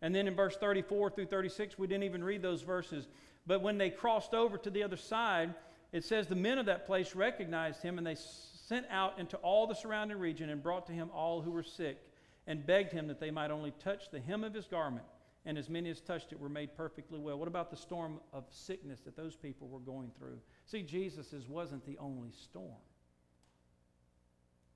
And 0.00 0.14
then 0.14 0.26
in 0.26 0.34
verse 0.34 0.56
34 0.56 1.10
through 1.10 1.26
36, 1.26 1.78
we 1.78 1.86
didn't 1.86 2.02
even 2.04 2.24
read 2.24 2.42
those 2.42 2.62
verses. 2.62 3.06
But 3.46 3.62
when 3.62 3.78
they 3.78 3.90
crossed 3.90 4.34
over 4.34 4.58
to 4.58 4.70
the 4.70 4.82
other 4.82 4.96
side, 4.96 5.54
it 5.92 6.04
says 6.04 6.26
the 6.26 6.34
men 6.34 6.58
of 6.58 6.66
that 6.66 6.86
place 6.86 7.14
recognized 7.14 7.82
him, 7.82 7.98
and 7.98 8.06
they 8.06 8.16
sent 8.16 8.86
out 8.90 9.18
into 9.18 9.36
all 9.38 9.66
the 9.66 9.74
surrounding 9.74 10.18
region 10.18 10.50
and 10.50 10.62
brought 10.62 10.86
to 10.86 10.92
him 10.92 11.10
all 11.14 11.40
who 11.40 11.50
were 11.50 11.62
sick, 11.62 11.98
and 12.46 12.66
begged 12.66 12.92
him 12.92 13.06
that 13.08 13.20
they 13.20 13.30
might 13.30 13.50
only 13.50 13.72
touch 13.82 14.10
the 14.10 14.20
hem 14.20 14.42
of 14.42 14.54
his 14.54 14.66
garment. 14.66 15.04
And 15.44 15.58
as 15.58 15.68
many 15.68 15.90
as 15.90 16.00
touched 16.00 16.32
it 16.32 16.38
were 16.38 16.48
made 16.48 16.76
perfectly 16.76 17.18
well. 17.18 17.38
What 17.38 17.48
about 17.48 17.70
the 17.70 17.76
storm 17.76 18.20
of 18.32 18.44
sickness 18.50 19.00
that 19.00 19.16
those 19.16 19.34
people 19.34 19.68
were 19.68 19.80
going 19.80 20.12
through? 20.16 20.38
See, 20.66 20.82
Jesus' 20.82 21.48
wasn't 21.48 21.84
the 21.84 21.98
only 21.98 22.30
storm. 22.30 22.80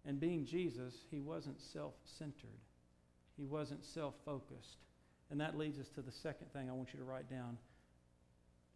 And 0.04 0.18
being 0.20 0.44
Jesus, 0.44 0.94
he 1.10 1.20
wasn't 1.20 1.60
self 1.60 1.94
centered, 2.04 2.60
he 3.36 3.44
wasn't 3.44 3.84
self 3.84 4.14
focused. 4.24 4.78
And 5.30 5.40
that 5.40 5.58
leads 5.58 5.78
us 5.78 5.88
to 5.90 6.02
the 6.02 6.12
second 6.12 6.52
thing 6.52 6.70
I 6.70 6.72
want 6.72 6.92
you 6.92 7.00
to 7.00 7.04
write 7.04 7.28
down 7.28 7.58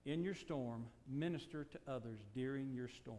in 0.05 0.23
your 0.23 0.35
storm, 0.35 0.87
minister 1.09 1.65
to 1.65 1.79
others 1.87 2.19
during 2.35 2.73
your 2.73 2.89
storm. 2.89 3.19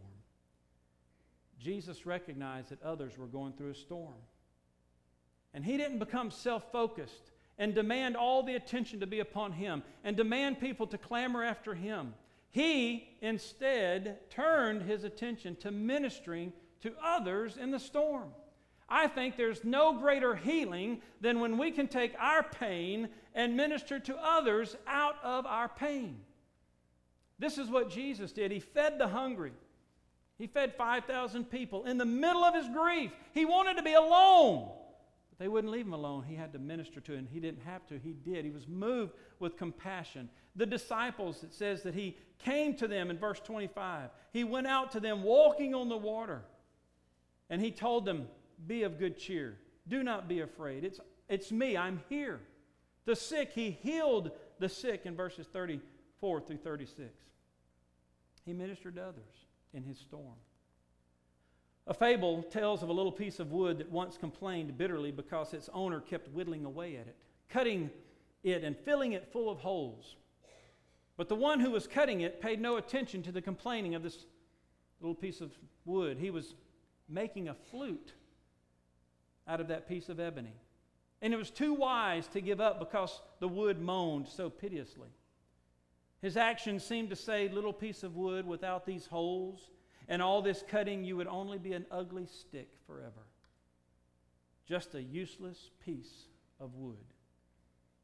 Jesus 1.58 2.04
recognized 2.06 2.70
that 2.70 2.82
others 2.82 3.16
were 3.16 3.26
going 3.26 3.52
through 3.52 3.70
a 3.70 3.74
storm. 3.74 4.14
And 5.54 5.64
he 5.64 5.76
didn't 5.76 5.98
become 5.98 6.30
self 6.30 6.70
focused 6.72 7.30
and 7.62 7.76
demand 7.76 8.16
all 8.16 8.42
the 8.42 8.56
attention 8.56 8.98
to 8.98 9.06
be 9.06 9.20
upon 9.20 9.52
him 9.52 9.84
and 10.02 10.16
demand 10.16 10.58
people 10.58 10.84
to 10.84 10.98
clamor 10.98 11.44
after 11.44 11.76
him. 11.76 12.12
He 12.50 13.08
instead 13.20 14.28
turned 14.30 14.82
his 14.82 15.04
attention 15.04 15.54
to 15.60 15.70
ministering 15.70 16.52
to 16.80 16.92
others 17.00 17.56
in 17.56 17.70
the 17.70 17.78
storm. 17.78 18.30
I 18.88 19.06
think 19.06 19.36
there's 19.36 19.62
no 19.62 19.96
greater 19.96 20.34
healing 20.34 21.02
than 21.20 21.38
when 21.38 21.56
we 21.56 21.70
can 21.70 21.86
take 21.86 22.16
our 22.18 22.42
pain 22.42 23.08
and 23.32 23.56
minister 23.56 24.00
to 24.00 24.16
others 24.16 24.74
out 24.88 25.14
of 25.22 25.46
our 25.46 25.68
pain. 25.68 26.18
This 27.38 27.58
is 27.58 27.70
what 27.70 27.90
Jesus 27.90 28.32
did. 28.32 28.50
He 28.50 28.58
fed 28.58 28.98
the 28.98 29.06
hungry. 29.06 29.52
He 30.36 30.48
fed 30.48 30.74
5,000 30.74 31.44
people 31.44 31.84
in 31.84 31.96
the 31.96 32.04
middle 32.04 32.42
of 32.42 32.56
his 32.56 32.68
grief. 32.68 33.12
He 33.32 33.44
wanted 33.44 33.76
to 33.76 33.84
be 33.84 33.94
alone. 33.94 34.68
They 35.42 35.48
wouldn't 35.48 35.72
leave 35.72 35.86
him 35.86 35.92
alone. 35.92 36.22
He 36.22 36.36
had 36.36 36.52
to 36.52 36.60
minister 36.60 37.00
to 37.00 37.14
him. 37.14 37.26
He 37.28 37.40
didn't 37.40 37.64
have 37.64 37.84
to. 37.88 37.98
He 37.98 38.12
did. 38.12 38.44
He 38.44 38.52
was 38.52 38.68
moved 38.68 39.14
with 39.40 39.56
compassion. 39.56 40.28
The 40.54 40.66
disciples, 40.66 41.42
it 41.42 41.52
says 41.52 41.82
that 41.82 41.94
he 41.94 42.16
came 42.38 42.76
to 42.76 42.86
them 42.86 43.10
in 43.10 43.18
verse 43.18 43.40
25. 43.40 44.10
He 44.32 44.44
went 44.44 44.68
out 44.68 44.92
to 44.92 45.00
them 45.00 45.24
walking 45.24 45.74
on 45.74 45.88
the 45.88 45.96
water. 45.96 46.42
And 47.50 47.60
he 47.60 47.72
told 47.72 48.04
them, 48.04 48.28
Be 48.68 48.84
of 48.84 49.00
good 49.00 49.18
cheer. 49.18 49.58
Do 49.88 50.04
not 50.04 50.28
be 50.28 50.42
afraid. 50.42 50.84
It's, 50.84 51.00
it's 51.28 51.50
me. 51.50 51.76
I'm 51.76 52.00
here. 52.08 52.38
The 53.04 53.16
sick, 53.16 53.50
he 53.52 53.72
healed 53.72 54.30
the 54.60 54.68
sick 54.68 55.06
in 55.06 55.16
verses 55.16 55.48
34 55.52 56.40
through 56.42 56.58
36. 56.58 57.10
He 58.44 58.52
ministered 58.52 58.94
to 58.94 59.02
others 59.02 59.46
in 59.74 59.82
his 59.82 59.98
storm. 59.98 60.36
A 61.86 61.94
fable 61.94 62.42
tells 62.44 62.82
of 62.82 62.88
a 62.88 62.92
little 62.92 63.12
piece 63.12 63.40
of 63.40 63.50
wood 63.50 63.78
that 63.78 63.90
once 63.90 64.16
complained 64.16 64.78
bitterly 64.78 65.10
because 65.10 65.52
its 65.52 65.68
owner 65.74 66.00
kept 66.00 66.28
whittling 66.28 66.64
away 66.64 66.96
at 66.96 67.08
it, 67.08 67.16
cutting 67.48 67.90
it 68.44 68.62
and 68.62 68.76
filling 68.76 69.12
it 69.12 69.32
full 69.32 69.50
of 69.50 69.58
holes. 69.58 70.16
But 71.16 71.28
the 71.28 71.34
one 71.34 71.60
who 71.60 71.70
was 71.70 71.86
cutting 71.86 72.20
it 72.20 72.40
paid 72.40 72.60
no 72.60 72.76
attention 72.76 73.22
to 73.24 73.32
the 73.32 73.42
complaining 73.42 73.94
of 73.94 74.02
this 74.02 74.26
little 75.00 75.14
piece 75.14 75.40
of 75.40 75.50
wood. 75.84 76.18
He 76.18 76.30
was 76.30 76.54
making 77.08 77.48
a 77.48 77.54
flute 77.54 78.14
out 79.48 79.60
of 79.60 79.68
that 79.68 79.88
piece 79.88 80.08
of 80.08 80.20
ebony. 80.20 80.54
And 81.20 81.34
it 81.34 81.36
was 81.36 81.50
too 81.50 81.74
wise 81.74 82.26
to 82.28 82.40
give 82.40 82.60
up 82.60 82.78
because 82.78 83.20
the 83.40 83.48
wood 83.48 83.80
moaned 83.80 84.28
so 84.28 84.48
piteously. 84.48 85.10
His 86.20 86.36
actions 86.36 86.84
seemed 86.84 87.10
to 87.10 87.16
say, 87.16 87.48
Little 87.48 87.72
piece 87.72 88.04
of 88.04 88.16
wood 88.16 88.46
without 88.46 88.86
these 88.86 89.06
holes 89.06 89.70
and 90.08 90.20
all 90.20 90.42
this 90.42 90.64
cutting, 90.68 91.04
you 91.04 91.16
would 91.16 91.26
only 91.26 91.58
be 91.58 91.72
an 91.72 91.86
ugly 91.90 92.26
stick 92.26 92.68
forever. 92.86 93.26
Just 94.66 94.94
a 94.94 95.02
useless 95.02 95.70
piece 95.84 96.26
of 96.60 96.74
wood. 96.74 96.96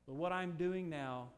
But 0.06 0.14
what 0.14 0.32
I'm 0.32 0.52
doing 0.52 0.88
now 0.88 1.28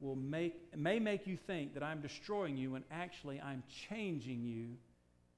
will 0.00 0.16
make, 0.16 0.76
may 0.76 0.98
make 0.98 1.26
you 1.26 1.36
think 1.36 1.74
that 1.74 1.82
I'm 1.82 2.00
destroying 2.00 2.56
you 2.56 2.72
when 2.72 2.84
actually 2.90 3.40
I'm 3.40 3.62
changing 3.88 4.44
you 4.44 4.76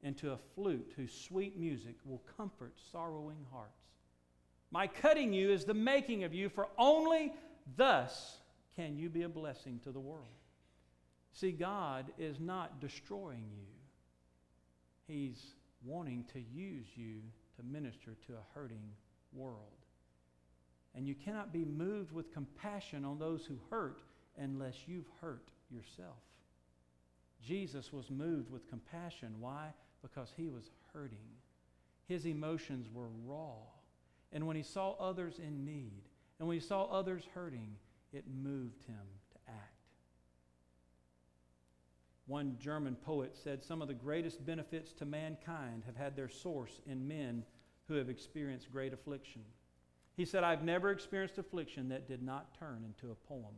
into 0.02 0.32
a 0.32 0.38
flute 0.54 0.92
whose 0.96 1.12
sweet 1.12 1.58
music 1.58 1.96
will 2.04 2.22
comfort 2.36 2.74
sorrowing 2.92 3.44
hearts. 3.50 3.72
My 4.70 4.86
cutting 4.86 5.32
you 5.32 5.50
is 5.50 5.64
the 5.64 5.74
making 5.74 6.24
of 6.24 6.34
you, 6.34 6.48
for 6.48 6.68
only 6.76 7.32
thus 7.76 8.38
can 8.74 8.96
you 8.96 9.08
be 9.08 9.22
a 9.22 9.28
blessing 9.28 9.80
to 9.84 9.90
the 9.90 10.00
world. 10.00 10.26
See, 11.32 11.52
God 11.52 12.06
is 12.18 12.40
not 12.40 12.80
destroying 12.80 13.44
you, 13.56 13.66
He's 15.06 15.54
wanting 15.84 16.24
to 16.32 16.40
use 16.40 16.86
you 16.94 17.20
to 17.56 17.62
minister 17.62 18.16
to 18.26 18.34
a 18.34 18.58
hurting 18.58 18.90
world. 19.32 19.60
And 20.94 21.06
you 21.06 21.14
cannot 21.14 21.52
be 21.52 21.64
moved 21.64 22.12
with 22.12 22.32
compassion 22.32 23.04
on 23.04 23.18
those 23.18 23.44
who 23.44 23.58
hurt 23.70 24.00
unless 24.38 24.74
you've 24.86 25.08
hurt 25.20 25.48
yourself. 25.70 26.16
Jesus 27.46 27.92
was 27.92 28.10
moved 28.10 28.50
with 28.50 28.68
compassion. 28.68 29.34
Why? 29.38 29.68
Because 30.02 30.32
he 30.36 30.48
was 30.48 30.70
hurting. 30.92 31.18
His 32.08 32.26
emotions 32.26 32.88
were 32.92 33.08
raw. 33.24 33.56
And 34.32 34.46
when 34.46 34.56
he 34.56 34.62
saw 34.62 34.92
others 34.92 35.38
in 35.38 35.64
need, 35.64 36.02
and 36.38 36.48
when 36.48 36.56
he 36.56 36.66
saw 36.66 36.84
others 36.84 37.22
hurting, 37.34 37.76
it 38.12 38.24
moved 38.42 38.82
him 38.86 38.96
to 39.32 39.38
act. 39.48 39.76
One 42.26 42.56
German 42.58 42.96
poet 42.96 43.36
said 43.36 43.62
some 43.62 43.80
of 43.80 43.88
the 43.88 43.94
greatest 43.94 44.44
benefits 44.44 44.92
to 44.94 45.04
mankind 45.04 45.84
have 45.86 45.96
had 45.96 46.16
their 46.16 46.28
source 46.28 46.80
in 46.86 47.06
men 47.06 47.44
who 47.86 47.94
have 47.94 48.08
experienced 48.08 48.72
great 48.72 48.92
affliction. 48.92 49.42
He 50.16 50.24
said, 50.24 50.42
I've 50.42 50.64
never 50.64 50.90
experienced 50.90 51.38
affliction 51.38 51.88
that 51.90 52.08
did 52.08 52.22
not 52.22 52.58
turn 52.58 52.84
into 52.84 53.12
a 53.12 53.28
poem. 53.28 53.54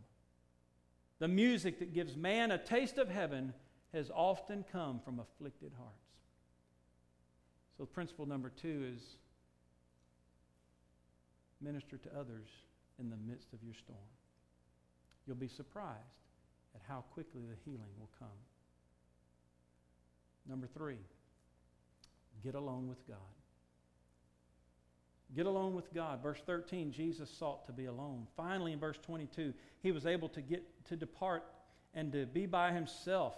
The 1.19 1.29
music 1.29 1.79
that 1.79 1.95
gives 1.95 2.17
man 2.17 2.51
a 2.51 2.59
taste 2.59 2.99
of 2.99 3.09
heaven 3.09 3.55
has 3.93 4.11
often 4.15 4.65
come 4.71 5.01
from 5.01 5.19
afflicted 5.19 5.73
hearts. 5.79 5.95
So, 7.79 7.87
principle 7.87 8.27
number 8.27 8.51
two 8.51 8.85
is 8.95 9.17
minister 11.61 11.97
to 11.97 12.09
others 12.19 12.49
in 12.99 13.09
the 13.09 13.17
midst 13.17 13.53
of 13.53 13.63
your 13.65 13.75
storm. 13.75 13.99
You'll 15.27 15.37
be 15.37 15.49
surprised 15.49 15.97
at 16.75 16.83
how 16.87 17.05
quickly 17.13 17.43
the 17.49 17.57
healing 17.65 17.91
will 17.99 18.11
come. 18.19 18.29
Number 20.49 20.67
three, 20.67 20.99
get 22.43 22.55
alone 22.55 22.89
with 22.89 23.07
God. 23.07 23.17
Get 25.37 25.45
alone 25.45 25.75
with 25.75 25.93
God. 25.93 26.23
Verse 26.23 26.41
13, 26.47 26.91
Jesus 26.91 27.29
sought 27.31 27.67
to 27.67 27.73
be 27.73 27.85
alone. 27.85 28.27
Finally, 28.37 28.73
in 28.73 28.81
verse 28.81 28.99
22, 29.03 29.53
he 29.83 29.93
was 29.93 30.07
able 30.07 30.29
to 30.31 30.41
get 30.41 30.65
to 30.87 30.97
depart 30.97 31.45
and 31.93 32.11
to 32.13 32.25
be 32.25 32.47
by 32.47 32.73
himself 32.73 33.35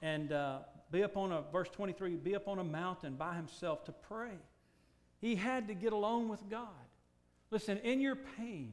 and 0.00 0.32
uh, 0.32 0.60
be 0.90 1.02
up 1.02 1.16
on 1.16 1.32
a, 1.32 1.42
verse 1.52 1.68
23, 1.68 2.16
be 2.16 2.34
up 2.34 2.48
on 2.48 2.58
a 2.58 2.64
mountain 2.64 3.16
by 3.16 3.34
himself 3.34 3.84
to 3.84 3.92
pray. 3.92 4.32
He 5.20 5.34
had 5.34 5.68
to 5.68 5.74
get 5.74 5.92
alone 5.92 6.28
with 6.28 6.48
God. 6.48 6.68
Listen, 7.50 7.78
in 7.78 8.00
your 8.00 8.16
pain, 8.16 8.72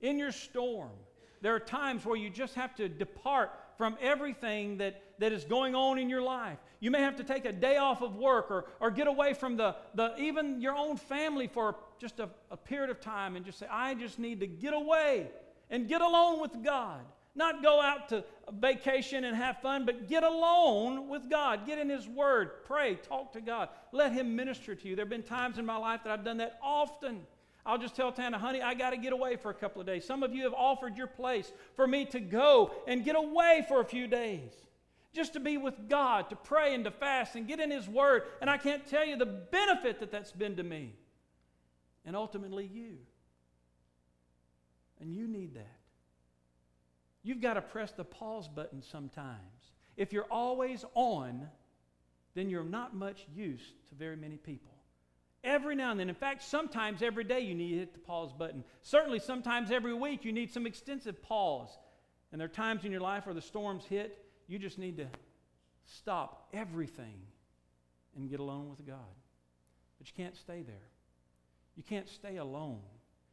in 0.00 0.18
your 0.18 0.32
storm, 0.32 0.90
there 1.42 1.54
are 1.54 1.60
times 1.60 2.04
where 2.04 2.16
you 2.16 2.30
just 2.30 2.54
have 2.54 2.74
to 2.76 2.88
depart 2.88 3.52
from 3.76 3.96
everything 4.00 4.78
that, 4.78 5.02
that 5.18 5.32
is 5.32 5.44
going 5.44 5.74
on 5.74 5.98
in 5.98 6.08
your 6.08 6.22
life. 6.22 6.58
You 6.80 6.90
may 6.90 7.00
have 7.00 7.16
to 7.16 7.24
take 7.24 7.44
a 7.44 7.52
day 7.52 7.76
off 7.76 8.02
of 8.02 8.16
work 8.16 8.50
or, 8.50 8.66
or 8.80 8.90
get 8.90 9.06
away 9.06 9.34
from 9.34 9.56
the, 9.56 9.76
the, 9.94 10.14
even 10.18 10.60
your 10.60 10.76
own 10.76 10.96
family 10.96 11.46
for 11.46 11.76
just 11.98 12.20
a, 12.20 12.28
a 12.50 12.56
period 12.56 12.90
of 12.90 13.00
time 13.00 13.36
and 13.36 13.44
just 13.44 13.58
say, 13.58 13.66
I 13.70 13.94
just 13.94 14.18
need 14.18 14.40
to 14.40 14.46
get 14.46 14.74
away 14.74 15.28
and 15.70 15.88
get 15.88 16.00
alone 16.00 16.40
with 16.40 16.62
God. 16.62 17.00
Not 17.36 17.62
go 17.62 17.80
out 17.80 18.10
to 18.10 18.22
vacation 18.60 19.24
and 19.24 19.36
have 19.36 19.60
fun, 19.60 19.84
but 19.84 20.08
get 20.08 20.22
alone 20.22 21.08
with 21.08 21.28
God. 21.28 21.66
Get 21.66 21.78
in 21.78 21.88
His 21.88 22.06
Word. 22.06 22.64
Pray. 22.64 22.94
Talk 22.94 23.32
to 23.32 23.40
God. 23.40 23.70
Let 23.90 24.12
Him 24.12 24.36
minister 24.36 24.74
to 24.74 24.88
you. 24.88 24.94
There 24.94 25.04
have 25.04 25.10
been 25.10 25.22
times 25.22 25.58
in 25.58 25.66
my 25.66 25.76
life 25.76 26.02
that 26.04 26.12
I've 26.12 26.24
done 26.24 26.36
that 26.36 26.58
often. 26.62 27.22
I'll 27.66 27.78
just 27.78 27.96
tell 27.96 28.12
Tana, 28.12 28.38
honey, 28.38 28.60
I 28.60 28.74
got 28.74 28.90
to 28.90 28.96
get 28.96 29.12
away 29.12 29.36
for 29.36 29.50
a 29.50 29.54
couple 29.54 29.80
of 29.80 29.86
days. 29.86 30.04
Some 30.04 30.22
of 30.22 30.34
you 30.34 30.44
have 30.44 30.54
offered 30.54 30.96
your 30.96 31.06
place 31.06 31.50
for 31.74 31.86
me 31.86 32.04
to 32.06 32.20
go 32.20 32.70
and 32.86 33.04
get 33.04 33.16
away 33.16 33.64
for 33.66 33.80
a 33.80 33.84
few 33.84 34.06
days. 34.06 34.52
Just 35.14 35.34
to 35.34 35.40
be 35.40 35.56
with 35.56 35.88
God, 35.88 36.28
to 36.30 36.36
pray 36.36 36.74
and 36.74 36.84
to 36.84 36.90
fast 36.90 37.36
and 37.36 37.46
get 37.46 37.60
in 37.60 37.70
His 37.70 37.88
Word. 37.88 38.24
And 38.40 38.50
I 38.50 38.58
can't 38.58 38.86
tell 38.86 39.06
you 39.06 39.16
the 39.16 39.24
benefit 39.24 40.00
that 40.00 40.10
that's 40.10 40.32
been 40.32 40.56
to 40.56 40.62
me. 40.62 40.96
And 42.04 42.16
ultimately, 42.16 42.68
you. 42.72 42.96
And 45.00 45.14
you 45.14 45.26
need 45.28 45.54
that. 45.54 45.78
You've 47.22 47.40
got 47.40 47.54
to 47.54 47.62
press 47.62 47.92
the 47.92 48.04
pause 48.04 48.48
button 48.48 48.82
sometimes. 48.82 49.38
If 49.96 50.12
you're 50.12 50.26
always 50.30 50.84
on, 50.94 51.48
then 52.34 52.50
you're 52.50 52.64
not 52.64 52.94
much 52.94 53.26
use 53.34 53.62
to 53.88 53.94
very 53.94 54.16
many 54.16 54.36
people. 54.36 54.72
Every 55.44 55.76
now 55.76 55.90
and 55.90 56.00
then, 56.00 56.08
in 56.08 56.14
fact, 56.14 56.42
sometimes 56.42 57.02
every 57.02 57.24
day 57.24 57.40
you 57.40 57.54
need 57.54 57.70
to 57.70 57.78
hit 57.78 57.92
the 57.92 58.00
pause 58.00 58.32
button. 58.32 58.64
Certainly, 58.82 59.20
sometimes 59.20 59.70
every 59.70 59.94
week 59.94 60.24
you 60.24 60.32
need 60.32 60.50
some 60.50 60.66
extensive 60.66 61.22
pause. 61.22 61.78
And 62.32 62.40
there 62.40 62.46
are 62.46 62.52
times 62.52 62.84
in 62.84 62.90
your 62.90 63.00
life 63.00 63.26
where 63.26 63.34
the 63.34 63.42
storms 63.42 63.84
hit, 63.84 64.23
you 64.46 64.58
just 64.58 64.78
need 64.78 64.96
to 64.98 65.06
stop 65.84 66.48
everything 66.52 67.20
and 68.16 68.30
get 68.30 68.40
alone 68.40 68.70
with 68.70 68.86
God. 68.86 68.98
But 69.98 70.08
you 70.08 70.14
can't 70.16 70.36
stay 70.36 70.62
there. 70.62 70.88
You 71.76 71.82
can't 71.82 72.08
stay 72.08 72.36
alone. 72.36 72.80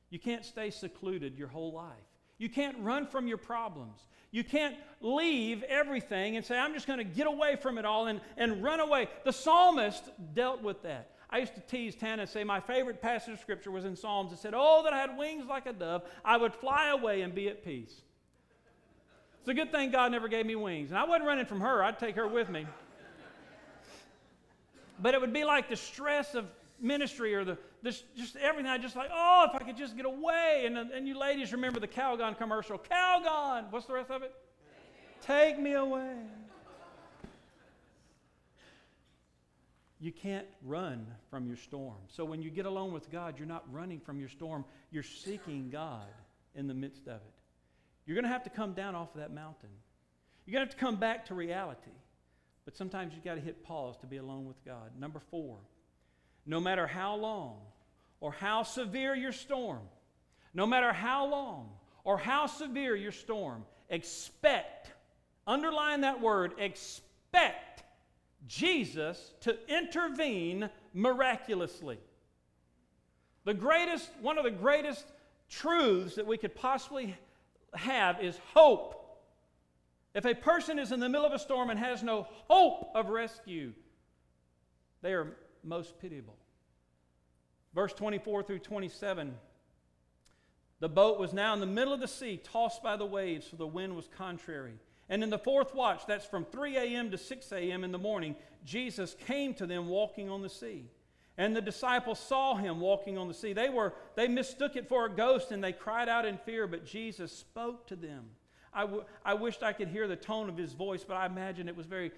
You 0.09 0.19
can't 0.19 0.45
stay 0.45 0.69
secluded 0.69 1.37
your 1.37 1.47
whole 1.47 1.71
life. 1.73 1.95
You 2.37 2.49
can't 2.49 2.77
run 2.79 3.05
from 3.05 3.27
your 3.27 3.37
problems. 3.37 3.99
You 4.31 4.43
can't 4.43 4.75
leave 4.99 5.61
everything 5.63 6.37
and 6.37 6.45
say, 6.45 6.57
I'm 6.57 6.73
just 6.73 6.87
going 6.87 6.99
to 6.99 7.05
get 7.05 7.27
away 7.27 7.55
from 7.55 7.77
it 7.77 7.85
all 7.85 8.07
and, 8.07 8.19
and 8.37 8.63
run 8.63 8.79
away. 8.79 9.09
The 9.25 9.31
psalmist 9.31 10.03
dealt 10.33 10.63
with 10.63 10.81
that. 10.83 11.11
I 11.29 11.37
used 11.37 11.55
to 11.55 11.61
tease 11.61 11.95
Tana 11.95 12.23
and 12.23 12.29
say 12.29 12.43
my 12.43 12.59
favorite 12.59 13.01
passage 13.01 13.35
of 13.35 13.39
scripture 13.39 13.71
was 13.71 13.85
in 13.85 13.95
Psalms. 13.95 14.33
It 14.33 14.39
said, 14.39 14.53
Oh, 14.55 14.81
that 14.83 14.91
I 14.91 14.97
had 14.99 15.17
wings 15.17 15.45
like 15.47 15.65
a 15.65 15.73
dove, 15.73 16.03
I 16.25 16.35
would 16.35 16.53
fly 16.53 16.89
away 16.89 17.21
and 17.21 17.33
be 17.33 17.47
at 17.47 17.63
peace. 17.63 18.01
It's 19.41 19.49
a 19.49 19.53
good 19.53 19.71
thing 19.71 19.91
God 19.91 20.11
never 20.11 20.27
gave 20.27 20.45
me 20.45 20.55
wings. 20.55 20.91
And 20.91 20.99
I 20.99 21.03
wasn't 21.03 21.25
running 21.25 21.45
from 21.45 21.61
her, 21.61 21.83
I'd 21.83 21.99
take 21.99 22.15
her 22.15 22.27
with 22.27 22.49
me. 22.49 22.65
But 25.01 25.15
it 25.15 25.21
would 25.21 25.33
be 25.33 25.43
like 25.43 25.67
the 25.67 25.75
stress 25.75 26.35
of 26.35 26.45
ministry 26.79 27.33
or 27.33 27.43
the 27.43 27.57
just 27.83 28.35
everything. 28.35 28.69
I 28.69 28.77
just 28.77 28.95
like, 28.95 29.09
oh, 29.11 29.47
if 29.49 29.59
I 29.59 29.65
could 29.65 29.77
just 29.77 29.95
get 29.95 30.05
away. 30.05 30.63
And, 30.67 30.77
and 30.77 31.07
you 31.07 31.17
ladies 31.17 31.51
remember 31.51 31.79
the 31.79 31.87
Calgon 31.87 32.37
commercial. 32.37 32.77
Calgon. 32.77 33.71
What's 33.71 33.87
the 33.87 33.93
rest 33.93 34.11
of 34.11 34.21
it? 34.21 34.33
Take 35.25 35.59
me 35.59 35.73
away. 35.73 36.17
You 39.99 40.11
can't 40.11 40.47
run 40.63 41.05
from 41.29 41.47
your 41.47 41.57
storm. 41.57 41.97
So 42.07 42.25
when 42.25 42.41
you 42.41 42.49
get 42.49 42.65
alone 42.67 42.91
with 42.91 43.11
God, 43.11 43.35
you're 43.37 43.47
not 43.47 43.63
running 43.71 43.99
from 43.99 44.19
your 44.19 44.29
storm. 44.29 44.65
You're 44.91 45.03
seeking 45.03 45.69
God 45.71 46.07
in 46.55 46.67
the 46.67 46.73
midst 46.73 47.07
of 47.07 47.15
it. 47.15 47.40
You're 48.11 48.21
going 48.21 48.29
to 48.29 48.33
have 48.33 48.43
to 48.43 48.49
come 48.49 48.73
down 48.73 48.93
off 48.93 49.15
of 49.15 49.21
that 49.21 49.31
mountain. 49.33 49.69
You're 50.45 50.51
going 50.51 50.67
to 50.67 50.69
have 50.69 50.77
to 50.77 50.85
come 50.85 50.97
back 50.97 51.27
to 51.27 51.33
reality. 51.33 51.91
But 52.65 52.75
sometimes 52.75 53.13
you've 53.13 53.23
got 53.23 53.35
to 53.35 53.39
hit 53.39 53.63
pause 53.63 53.95
to 53.99 54.05
be 54.05 54.17
alone 54.17 54.45
with 54.45 54.61
God. 54.65 54.91
Number 54.99 55.21
four, 55.31 55.59
no 56.45 56.59
matter 56.59 56.85
how 56.85 57.15
long 57.15 57.61
or 58.19 58.33
how 58.33 58.63
severe 58.63 59.15
your 59.15 59.31
storm, 59.31 59.79
no 60.53 60.65
matter 60.65 60.91
how 60.91 61.25
long 61.25 61.69
or 62.03 62.17
how 62.17 62.47
severe 62.47 62.97
your 62.97 63.13
storm, 63.13 63.63
expect, 63.89 64.91
underline 65.47 66.01
that 66.01 66.19
word, 66.19 66.51
expect 66.57 67.83
Jesus 68.45 69.31
to 69.39 69.57
intervene 69.73 70.69
miraculously. 70.93 71.97
The 73.45 73.53
greatest, 73.53 74.09
one 74.21 74.37
of 74.37 74.43
the 74.43 74.51
greatest 74.51 75.05
truths 75.47 76.15
that 76.15 76.27
we 76.27 76.37
could 76.37 76.55
possibly 76.55 77.15
have 77.73 78.21
is 78.21 78.37
hope. 78.53 78.97
If 80.13 80.25
a 80.25 80.35
person 80.35 80.77
is 80.77 80.91
in 80.91 80.99
the 80.99 81.09
middle 81.09 81.25
of 81.25 81.33
a 81.33 81.39
storm 81.39 81.69
and 81.69 81.79
has 81.79 82.03
no 82.03 82.27
hope 82.49 82.91
of 82.95 83.09
rescue, 83.09 83.73
they 85.01 85.13
are 85.13 85.37
most 85.63 85.99
pitiable. 85.99 86.35
Verse 87.73 87.93
24 87.93 88.43
through 88.43 88.59
27 88.59 89.35
The 90.79 90.89
boat 90.89 91.19
was 91.19 91.33
now 91.33 91.53
in 91.53 91.59
the 91.59 91.65
middle 91.65 91.93
of 91.93 92.01
the 92.01 92.07
sea, 92.07 92.37
tossed 92.37 92.83
by 92.83 92.97
the 92.97 93.05
waves, 93.05 93.47
for 93.47 93.55
the 93.55 93.67
wind 93.67 93.95
was 93.95 94.09
contrary. 94.17 94.79
And 95.09 95.23
in 95.23 95.29
the 95.29 95.39
fourth 95.39 95.73
watch, 95.73 96.05
that's 96.07 96.25
from 96.25 96.45
3 96.45 96.77
a.m. 96.77 97.11
to 97.11 97.17
6 97.17 97.51
a.m. 97.51 97.83
in 97.83 97.91
the 97.91 97.97
morning, 97.97 98.35
Jesus 98.65 99.15
came 99.27 99.53
to 99.55 99.65
them 99.65 99.87
walking 99.87 100.29
on 100.29 100.41
the 100.41 100.49
sea. 100.49 100.89
And 101.37 101.55
the 101.55 101.61
disciples 101.61 102.19
saw 102.19 102.55
him 102.55 102.79
walking 102.79 103.17
on 103.17 103.27
the 103.27 103.33
sea. 103.33 103.53
They, 103.53 103.69
were, 103.69 103.93
they 104.15 104.27
mistook 104.27 104.75
it 104.75 104.87
for 104.87 105.05
a 105.05 105.09
ghost 105.09 105.51
and 105.51 105.63
they 105.63 105.71
cried 105.71 106.09
out 106.09 106.25
in 106.25 106.37
fear, 106.37 106.67
but 106.67 106.85
Jesus 106.85 107.31
spoke 107.31 107.87
to 107.87 107.95
them. 107.95 108.25
I, 108.73 108.81
w- 108.81 109.03
I 109.23 109.33
wished 109.33 109.63
I 109.63 109.73
could 109.73 109.87
hear 109.87 110.07
the 110.07 110.15
tone 110.15 110.49
of 110.49 110.57
his 110.57 110.73
voice, 110.73 111.03
but 111.05 111.15
I 111.15 111.25
imagine 111.25 111.67
it 111.67 111.75
was 111.75 111.85
very, 111.85 112.11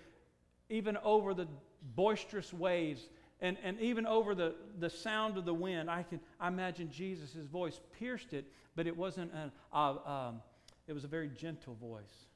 even 0.70 0.98
over 1.04 1.34
the 1.34 1.48
boisterous 1.96 2.54
waves 2.54 3.10
and, 3.44 3.58
and 3.62 3.80
even 3.82 4.08
over 4.08 4.34
the, 4.34 4.56
the 4.80 4.90
sound 4.90 5.38
of 5.38 5.44
the 5.44 5.54
wind, 5.54 5.92
I 5.92 6.04
can 6.04 6.22
I 6.40 6.48
imagine 6.48 6.90
Jesus' 6.90 7.46
voice 7.46 7.80
pierced 8.00 8.34
it, 8.34 8.46
but 8.76 8.88
it 8.88 8.96
wasn't 8.96 9.34
an, 9.34 9.52
uh, 9.74 9.96
um, 10.06 10.42
it 10.88 10.94
was 10.94 11.04
a 11.04 11.08
very 11.08 11.30
gentle 11.30 11.76
voice. 11.76 12.28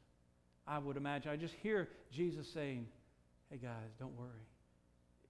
I 0.68 0.80
would 0.80 0.98
imagine. 0.98 1.32
I 1.32 1.38
just 1.38 1.56
hear 1.56 1.88
Jesus 2.12 2.48
saying, 2.50 2.88
Hey 3.50 3.58
guys, 3.58 3.96
don't 3.98 4.18
worry. 4.18 4.46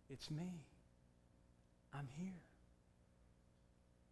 It's 0.10 0.32
me. 0.32 0.50
I'm 1.94 2.08
here. 2.18 2.34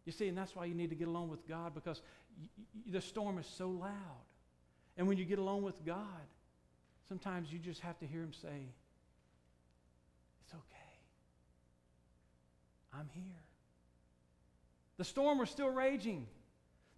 You 0.04 0.12
see, 0.12 0.28
and 0.28 0.38
that's 0.38 0.54
why 0.54 0.64
you 0.66 0.74
need 0.74 0.90
to 0.90 0.96
get 0.96 1.08
along 1.08 1.28
with 1.28 1.46
God 1.48 1.74
because 1.74 2.00
y- 2.40 2.48
y- 2.56 2.82
the 2.92 3.00
storm 3.00 3.38
is 3.38 3.46
so 3.46 3.68
loud. 3.68 4.24
And 4.96 5.06
when 5.06 5.18
you 5.18 5.24
get 5.24 5.38
along 5.38 5.62
with 5.62 5.84
God, 5.84 6.26
sometimes 7.08 7.52
you 7.52 7.58
just 7.58 7.80
have 7.80 7.98
to 7.98 8.06
hear 8.06 8.22
Him 8.22 8.32
say, 8.32 8.68
It's 10.44 10.54
okay. 10.54 10.96
I'm 12.94 13.08
here. 13.12 13.24
The 14.96 15.04
storm 15.04 15.38
was 15.38 15.50
still 15.50 15.68
raging. 15.68 16.26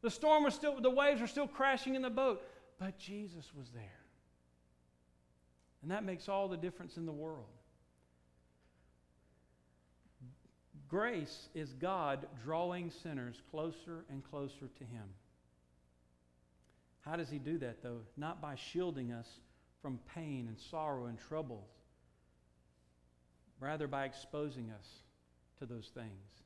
The 0.02 0.10
storm 0.10 0.44
was 0.44 0.54
still, 0.54 0.80
the 0.80 0.90
waves 0.90 1.20
were 1.20 1.26
still 1.26 1.48
crashing 1.48 1.96
in 1.96 2.02
the 2.02 2.10
boat, 2.10 2.42
but 2.78 2.98
Jesus 2.98 3.50
was 3.56 3.70
there. 3.70 3.82
And 5.82 5.90
that 5.90 6.04
makes 6.04 6.28
all 6.28 6.48
the 6.48 6.56
difference 6.56 6.96
in 6.96 7.06
the 7.06 7.12
world. 7.12 7.46
Grace 10.88 11.48
is 11.54 11.74
God 11.74 12.26
drawing 12.42 12.90
sinners 12.90 13.42
closer 13.50 14.04
and 14.10 14.22
closer 14.30 14.68
to 14.78 14.84
Him. 14.84 15.04
How 17.00 17.16
does 17.16 17.30
He 17.30 17.38
do 17.38 17.58
that, 17.58 17.82
though? 17.82 18.00
Not 18.16 18.40
by 18.40 18.54
shielding 18.54 19.12
us 19.12 19.28
from 19.82 20.00
pain 20.14 20.46
and 20.48 20.58
sorrow 20.58 21.06
and 21.06 21.18
trouble, 21.18 21.66
rather 23.60 23.86
by 23.86 24.04
exposing 24.04 24.70
us 24.70 24.86
to 25.58 25.66
those 25.66 25.90
things 25.94 26.38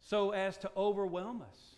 so 0.00 0.30
as 0.30 0.56
to 0.58 0.70
overwhelm 0.76 1.42
us 1.42 1.76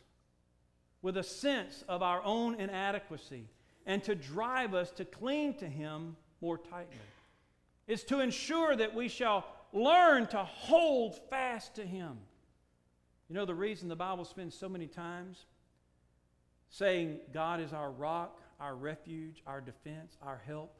with 1.02 1.16
a 1.16 1.22
sense 1.22 1.84
of 1.88 2.02
our 2.02 2.22
own 2.24 2.54
inadequacy 2.54 3.44
and 3.86 4.02
to 4.04 4.14
drive 4.14 4.74
us 4.74 4.90
to 4.92 5.04
cling 5.04 5.54
to 5.54 5.66
Him 5.66 6.16
more 6.40 6.58
tightly. 6.58 6.96
It's 7.88 8.04
to 8.04 8.20
ensure 8.20 8.76
that 8.76 8.94
we 8.94 9.08
shall 9.08 9.44
learn 9.72 10.26
to 10.28 10.38
hold 10.38 11.18
fast 11.30 11.74
to 11.76 11.86
Him. 11.86 12.18
You 13.28 13.34
know 13.34 13.46
the 13.46 13.54
reason 13.54 13.88
the 13.88 13.96
Bible 13.96 14.24
spends 14.24 14.54
so 14.54 14.68
many 14.68 14.86
times 14.86 15.46
saying 16.68 17.18
God 17.32 17.60
is 17.60 17.72
our 17.72 17.90
rock, 17.90 18.40
our 18.60 18.74
refuge, 18.74 19.42
our 19.46 19.60
defense, 19.60 20.16
our 20.22 20.40
help, 20.46 20.74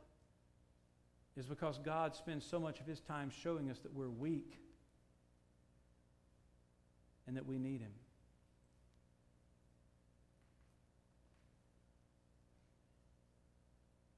is 1.37 1.47
because 1.47 1.79
God 1.79 2.15
spends 2.15 2.45
so 2.45 2.61
much 2.61 2.81
of 2.81 2.87
His 2.87 3.01
time 3.01 3.31
showing 3.31 3.71
us 3.71 3.79
that 3.81 3.95
we're 3.95 4.11
weak 4.11 4.59
and 7.27 7.37
that 7.37 7.47
we 7.47 7.59
need 7.59 7.81
Him. 7.81 7.93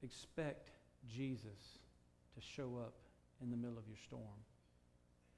Expect 0.03 0.71
Jesus 1.07 1.79
to 2.35 2.41
show 2.41 2.77
up 2.77 2.93
in 3.41 3.49
the 3.49 3.57
middle 3.57 3.77
of 3.77 3.87
your 3.87 3.97
storm. 3.97 4.21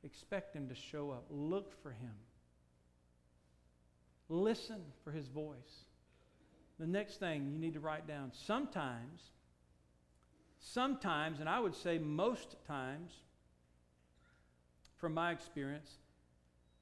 Expect 0.08 0.56
Him 0.56 0.70
to 0.70 0.76
show 0.76 1.12
up. 1.12 1.26
Look 1.30 1.74
for 1.84 1.92
Him. 1.92 2.16
Listen 4.30 4.82
for 5.04 5.12
His 5.12 5.28
voice. 5.28 5.86
The 6.80 6.88
next 6.88 7.20
thing 7.20 7.52
you 7.52 7.60
need 7.60 7.74
to 7.74 7.82
write 7.82 8.08
down 8.08 8.32
sometimes, 8.34 9.22
sometimes, 10.60 11.42
and 11.42 11.50
I 11.50 11.60
would 11.60 11.76
say 11.76 11.98
most 11.98 12.56
times, 12.66 13.12
from 14.98 15.14
my 15.14 15.32
experience, 15.32 15.92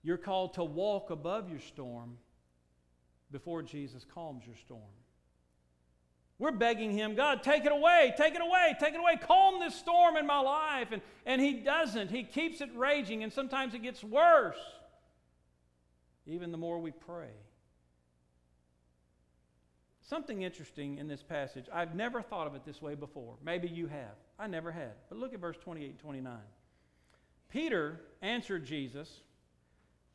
you're 0.04 0.18
called 0.18 0.54
to 0.54 0.64
walk 0.64 1.10
above 1.10 1.50
your 1.50 1.60
storm 1.60 2.18
before 3.32 3.64
Jesus 3.64 4.06
calms 4.14 4.46
your 4.46 4.56
storm. 4.56 4.82
We're 6.38 6.52
begging 6.52 6.92
him, 6.92 7.16
God, 7.16 7.44
take 7.44 7.66
it 7.66 7.72
away, 7.72 8.14
take 8.18 8.36
it 8.36 8.42
away, 8.42 8.76
take 8.80 8.94
it 8.94 9.00
away, 9.00 9.18
calm 9.22 9.60
this 9.60 9.74
storm 9.74 10.18
in 10.18 10.28
my 10.28 10.40
life. 10.40 10.90
And, 10.92 11.02
and 11.26 11.42
he 11.42 11.54
doesn't. 11.54 12.12
He 12.12 12.24
keeps 12.24 12.60
it 12.60 12.70
raging, 12.76 13.24
and 13.24 13.32
sometimes 13.32 13.74
it 13.74 13.82
gets 13.82 14.04
worse, 14.04 14.60
even 16.28 16.52
the 16.52 16.58
more 16.58 16.80
we 16.80 16.92
pray. 16.92 17.32
Something 20.02 20.42
interesting 20.42 20.98
in 20.98 21.08
this 21.08 21.24
passage. 21.24 21.66
I've 21.74 21.96
never 21.96 22.22
thought 22.22 22.48
of 22.48 22.54
it 22.54 22.66
this 22.66 22.82
way 22.82 22.96
before. 22.96 23.36
Maybe 23.44 23.68
you 23.68 23.88
have. 23.88 24.16
I 24.38 24.48
never 24.48 24.72
had. 24.72 24.92
But 25.10 25.18
look 25.18 25.34
at 25.34 25.40
verse 25.40 25.58
28 25.58 25.90
and 25.90 26.00
29. 26.00 26.38
Peter 27.50 28.02
answered 28.22 28.66
Jesus, 28.66 29.22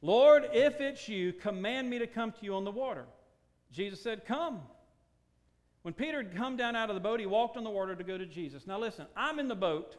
Lord, 0.03 0.49
if 0.53 0.81
it's 0.81 1.09
you, 1.09 1.33
command 1.33 1.89
me 1.89 1.99
to 1.99 2.07
come 2.07 2.31
to 2.33 2.39
you 2.43 2.55
on 2.55 2.65
the 2.65 2.71
water. 2.71 3.07
Jesus 3.73 4.01
said, 4.01 4.27
Come. 4.27 4.61
When 5.83 5.95
Peter 5.95 6.23
had 6.23 6.37
come 6.37 6.57
down 6.57 6.77
out 6.77 6.91
of 6.91 6.95
the 6.95 7.01
boat, 7.01 7.21
he 7.21 7.27
walked 7.27 7.57
on 7.57 7.65
the 7.65 7.71
water 7.71 7.95
to 7.97 8.05
go 8.05 8.19
to 8.19 8.27
Jesus. 8.27 8.67
Now 8.67 8.79
listen, 8.79 9.07
I'm 9.17 9.39
in 9.39 9.49
the 9.49 9.55
boat. 9.55 9.97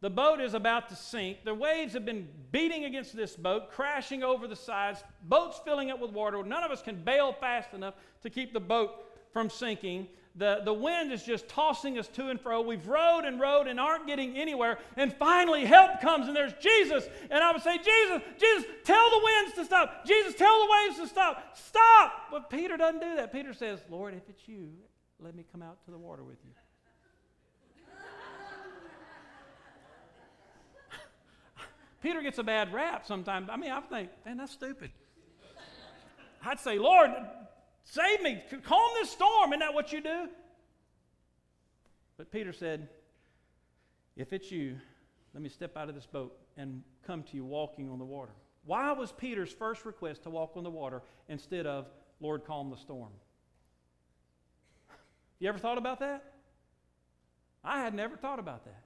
The 0.00 0.10
boat 0.10 0.40
is 0.40 0.54
about 0.54 0.88
to 0.88 0.96
sink. 0.96 1.44
The 1.44 1.54
waves 1.54 1.92
have 1.92 2.06
been 2.06 2.26
beating 2.52 2.84
against 2.84 3.14
this 3.14 3.36
boat, 3.36 3.70
crashing 3.70 4.22
over 4.22 4.46
the 4.46 4.56
sides. 4.56 5.04
Boat's 5.24 5.60
filling 5.62 5.90
up 5.90 6.00
with 6.00 6.10
water. 6.10 6.42
None 6.42 6.64
of 6.64 6.70
us 6.70 6.80
can 6.80 7.02
bail 7.04 7.34
fast 7.34 7.74
enough 7.74 7.94
to 8.22 8.30
keep 8.30 8.54
the 8.54 8.60
boat 8.60 8.92
from 9.32 9.50
sinking. 9.50 10.08
The, 10.36 10.60
the 10.64 10.72
wind 10.72 11.12
is 11.12 11.24
just 11.24 11.48
tossing 11.48 11.98
us 11.98 12.06
to 12.08 12.28
and 12.28 12.40
fro. 12.40 12.60
We've 12.60 12.86
rowed 12.86 13.24
and 13.24 13.40
rowed 13.40 13.66
and 13.66 13.80
aren't 13.80 14.06
getting 14.06 14.36
anywhere. 14.36 14.78
And 14.96 15.12
finally, 15.12 15.64
help 15.64 16.00
comes, 16.00 16.28
and 16.28 16.36
there's 16.36 16.52
Jesus. 16.60 17.08
And 17.30 17.42
I 17.42 17.50
would 17.50 17.62
say, 17.62 17.76
Jesus, 17.76 18.22
Jesus, 18.38 18.64
tell 18.84 19.10
the 19.10 19.20
winds 19.22 19.54
to 19.56 19.64
stop. 19.64 20.06
Jesus, 20.06 20.34
tell 20.34 20.60
the 20.60 20.68
waves 20.70 21.00
to 21.00 21.08
stop. 21.08 21.56
Stop. 21.56 22.12
But 22.30 22.48
Peter 22.48 22.76
doesn't 22.76 23.00
do 23.00 23.16
that. 23.16 23.32
Peter 23.32 23.52
says, 23.52 23.80
Lord, 23.90 24.14
if 24.14 24.22
it's 24.28 24.46
you, 24.46 24.70
let 25.18 25.34
me 25.34 25.44
come 25.50 25.62
out 25.62 25.84
to 25.86 25.90
the 25.90 25.98
water 25.98 26.22
with 26.22 26.38
you. 26.44 26.52
Peter 32.02 32.22
gets 32.22 32.38
a 32.38 32.44
bad 32.44 32.72
rap 32.72 33.04
sometimes. 33.04 33.48
I 33.50 33.56
mean, 33.56 33.72
I 33.72 33.80
think, 33.80 34.10
man, 34.24 34.36
that's 34.36 34.52
stupid. 34.52 34.92
I'd 36.44 36.60
say, 36.60 36.78
Lord, 36.78 37.10
save 37.84 38.22
me, 38.22 38.42
calm 38.64 38.90
this 39.00 39.10
storm. 39.10 39.52
Isn't 39.52 39.60
that 39.60 39.74
what 39.74 39.92
you 39.92 40.00
do? 40.00 40.28
But 42.16 42.30
Peter 42.30 42.52
said, 42.52 42.88
If 44.16 44.32
it's 44.32 44.50
you, 44.50 44.76
let 45.34 45.42
me 45.42 45.48
step 45.48 45.76
out 45.76 45.88
of 45.88 45.94
this 45.94 46.06
boat 46.06 46.36
and 46.56 46.82
come 47.06 47.22
to 47.24 47.36
you 47.36 47.44
walking 47.44 47.88
on 47.88 47.98
the 47.98 48.04
water. 48.04 48.32
Why 48.64 48.92
was 48.92 49.12
Peter's 49.12 49.52
first 49.52 49.84
request 49.84 50.24
to 50.24 50.30
walk 50.30 50.52
on 50.56 50.64
the 50.64 50.70
water 50.70 51.02
instead 51.28 51.66
of, 51.66 51.86
Lord, 52.20 52.44
calm 52.44 52.70
the 52.70 52.76
storm? 52.76 53.10
You 55.38 55.48
ever 55.48 55.58
thought 55.58 55.78
about 55.78 56.00
that? 56.00 56.22
I 57.64 57.80
had 57.80 57.94
never 57.94 58.16
thought 58.16 58.38
about 58.38 58.64
that. 58.64 58.82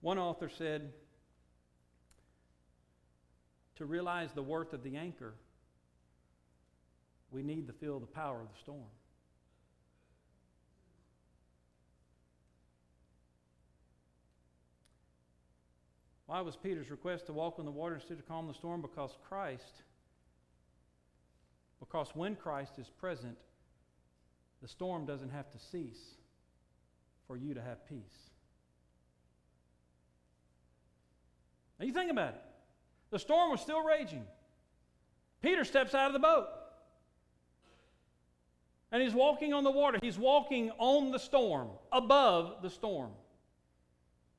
One 0.00 0.18
author 0.18 0.48
said, 0.48 0.92
to 3.76 3.84
realize 3.84 4.32
the 4.32 4.42
worth 4.42 4.72
of 4.72 4.82
the 4.82 4.96
anchor, 4.96 5.34
we 7.36 7.42
need 7.42 7.66
to 7.66 7.72
feel 7.74 8.00
the 8.00 8.06
power 8.06 8.40
of 8.40 8.48
the 8.48 8.58
storm. 8.58 8.80
Why 16.24 16.40
was 16.40 16.56
Peter's 16.56 16.90
request 16.90 17.26
to 17.26 17.34
walk 17.34 17.58
on 17.58 17.66
the 17.66 17.70
water 17.70 17.94
instead 17.94 18.18
of 18.18 18.26
calm 18.26 18.48
the 18.48 18.54
storm? 18.54 18.80
Because 18.80 19.10
Christ, 19.28 19.82
because 21.78 22.08
when 22.14 22.36
Christ 22.36 22.78
is 22.78 22.88
present, 22.88 23.36
the 24.62 24.68
storm 24.68 25.04
doesn't 25.04 25.28
have 25.28 25.50
to 25.50 25.58
cease 25.58 26.14
for 27.26 27.36
you 27.36 27.52
to 27.52 27.60
have 27.60 27.86
peace. 27.86 28.30
Now 31.78 31.84
you 31.84 31.92
think 31.92 32.10
about 32.10 32.30
it. 32.30 32.42
The 33.10 33.18
storm 33.18 33.50
was 33.50 33.60
still 33.60 33.82
raging. 33.82 34.24
Peter 35.42 35.64
steps 35.64 35.94
out 35.94 36.06
of 36.06 36.14
the 36.14 36.18
boat. 36.18 36.48
And 38.92 39.02
he's 39.02 39.14
walking 39.14 39.52
on 39.52 39.64
the 39.64 39.70
water. 39.70 39.98
He's 40.00 40.18
walking 40.18 40.70
on 40.78 41.10
the 41.10 41.18
storm, 41.18 41.68
above 41.92 42.62
the 42.62 42.70
storm, 42.70 43.10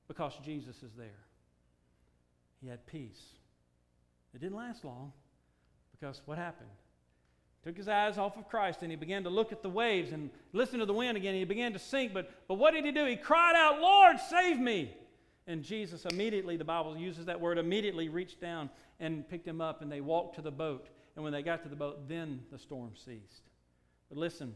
because 0.07 0.33
Jesus 0.43 0.77
is 0.83 0.93
there. 0.97 1.25
He 2.62 2.67
had 2.67 2.86
peace. 2.88 3.21
It 4.33 4.41
didn't 4.41 4.57
last 4.57 4.86
long 4.86 5.12
because 5.91 6.21
what 6.25 6.38
happened? 6.38 6.69
He 7.63 7.69
took 7.69 7.77
his 7.77 7.88
eyes 7.88 8.17
off 8.17 8.38
of 8.38 8.47
Christ 8.47 8.81
and 8.81 8.91
he 8.91 8.95
began 8.95 9.23
to 9.23 9.29
look 9.29 9.51
at 9.51 9.62
the 9.62 9.69
waves 9.69 10.12
and 10.12 10.29
listen 10.53 10.79
to 10.79 10.86
the 10.86 10.93
wind 10.93 11.17
again. 11.17 11.33
He 11.36 11.43
began 11.43 11.73
to 11.73 11.79
sink, 11.79 12.13
but, 12.13 12.29
but 12.47 12.55
what 12.55 12.73
did 12.73 12.86
he 12.86 12.91
do? 12.91 13.05
He 13.05 13.15
cried 13.15 13.55
out, 13.55 13.81
Lord, 13.81 14.17
save 14.29 14.60
me. 14.60 14.93
And 15.47 15.63
Jesus 15.63 16.05
immediately, 16.05 16.57
the 16.57 16.65
Bible 16.65 16.97
uses 16.97 17.25
that 17.25 17.39
word, 17.39 17.57
immediately 17.57 18.10
reached 18.10 18.41
down 18.41 18.69
and 18.99 19.27
picked 19.29 19.47
him 19.47 19.62
up, 19.62 19.81
and 19.81 19.91
they 19.91 20.01
walked 20.01 20.36
to 20.36 20.41
the 20.41 20.51
boat. 20.51 20.89
And 21.15 21.23
when 21.23 21.31
they 21.31 21.41
got 21.41 21.63
to 21.63 21.69
the 21.69 21.75
boat, 21.75 22.07
then 22.10 22.41
the 22.51 22.60
storm 22.60 22.91
ceased. 22.95 23.43
But 24.09 24.17
listen, 24.17 24.53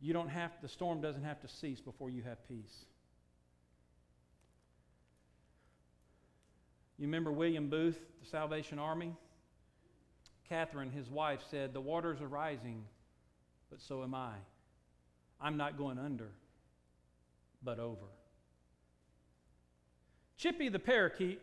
you 0.00 0.12
don't 0.12 0.28
have 0.28 0.52
the 0.62 0.68
storm 0.68 1.00
doesn't 1.00 1.24
have 1.24 1.40
to 1.40 1.48
cease 1.48 1.80
before 1.80 2.10
you 2.10 2.22
have 2.22 2.46
peace. 2.48 2.84
You 6.98 7.06
remember 7.06 7.32
William 7.32 7.68
Booth, 7.68 7.98
the 8.20 8.26
Salvation 8.26 8.78
Army? 8.78 9.14
Catherine, 10.48 10.90
his 10.90 11.08
wife, 11.08 11.40
said, 11.50 11.72
The 11.72 11.80
waters 11.80 12.20
are 12.20 12.28
rising, 12.28 12.84
but 13.70 13.80
so 13.80 14.02
am 14.02 14.14
I. 14.14 14.32
I'm 15.40 15.56
not 15.56 15.78
going 15.78 15.98
under, 15.98 16.30
but 17.62 17.78
over. 17.78 18.06
Chippy 20.36 20.68
the 20.68 20.78
parakeet 20.78 21.40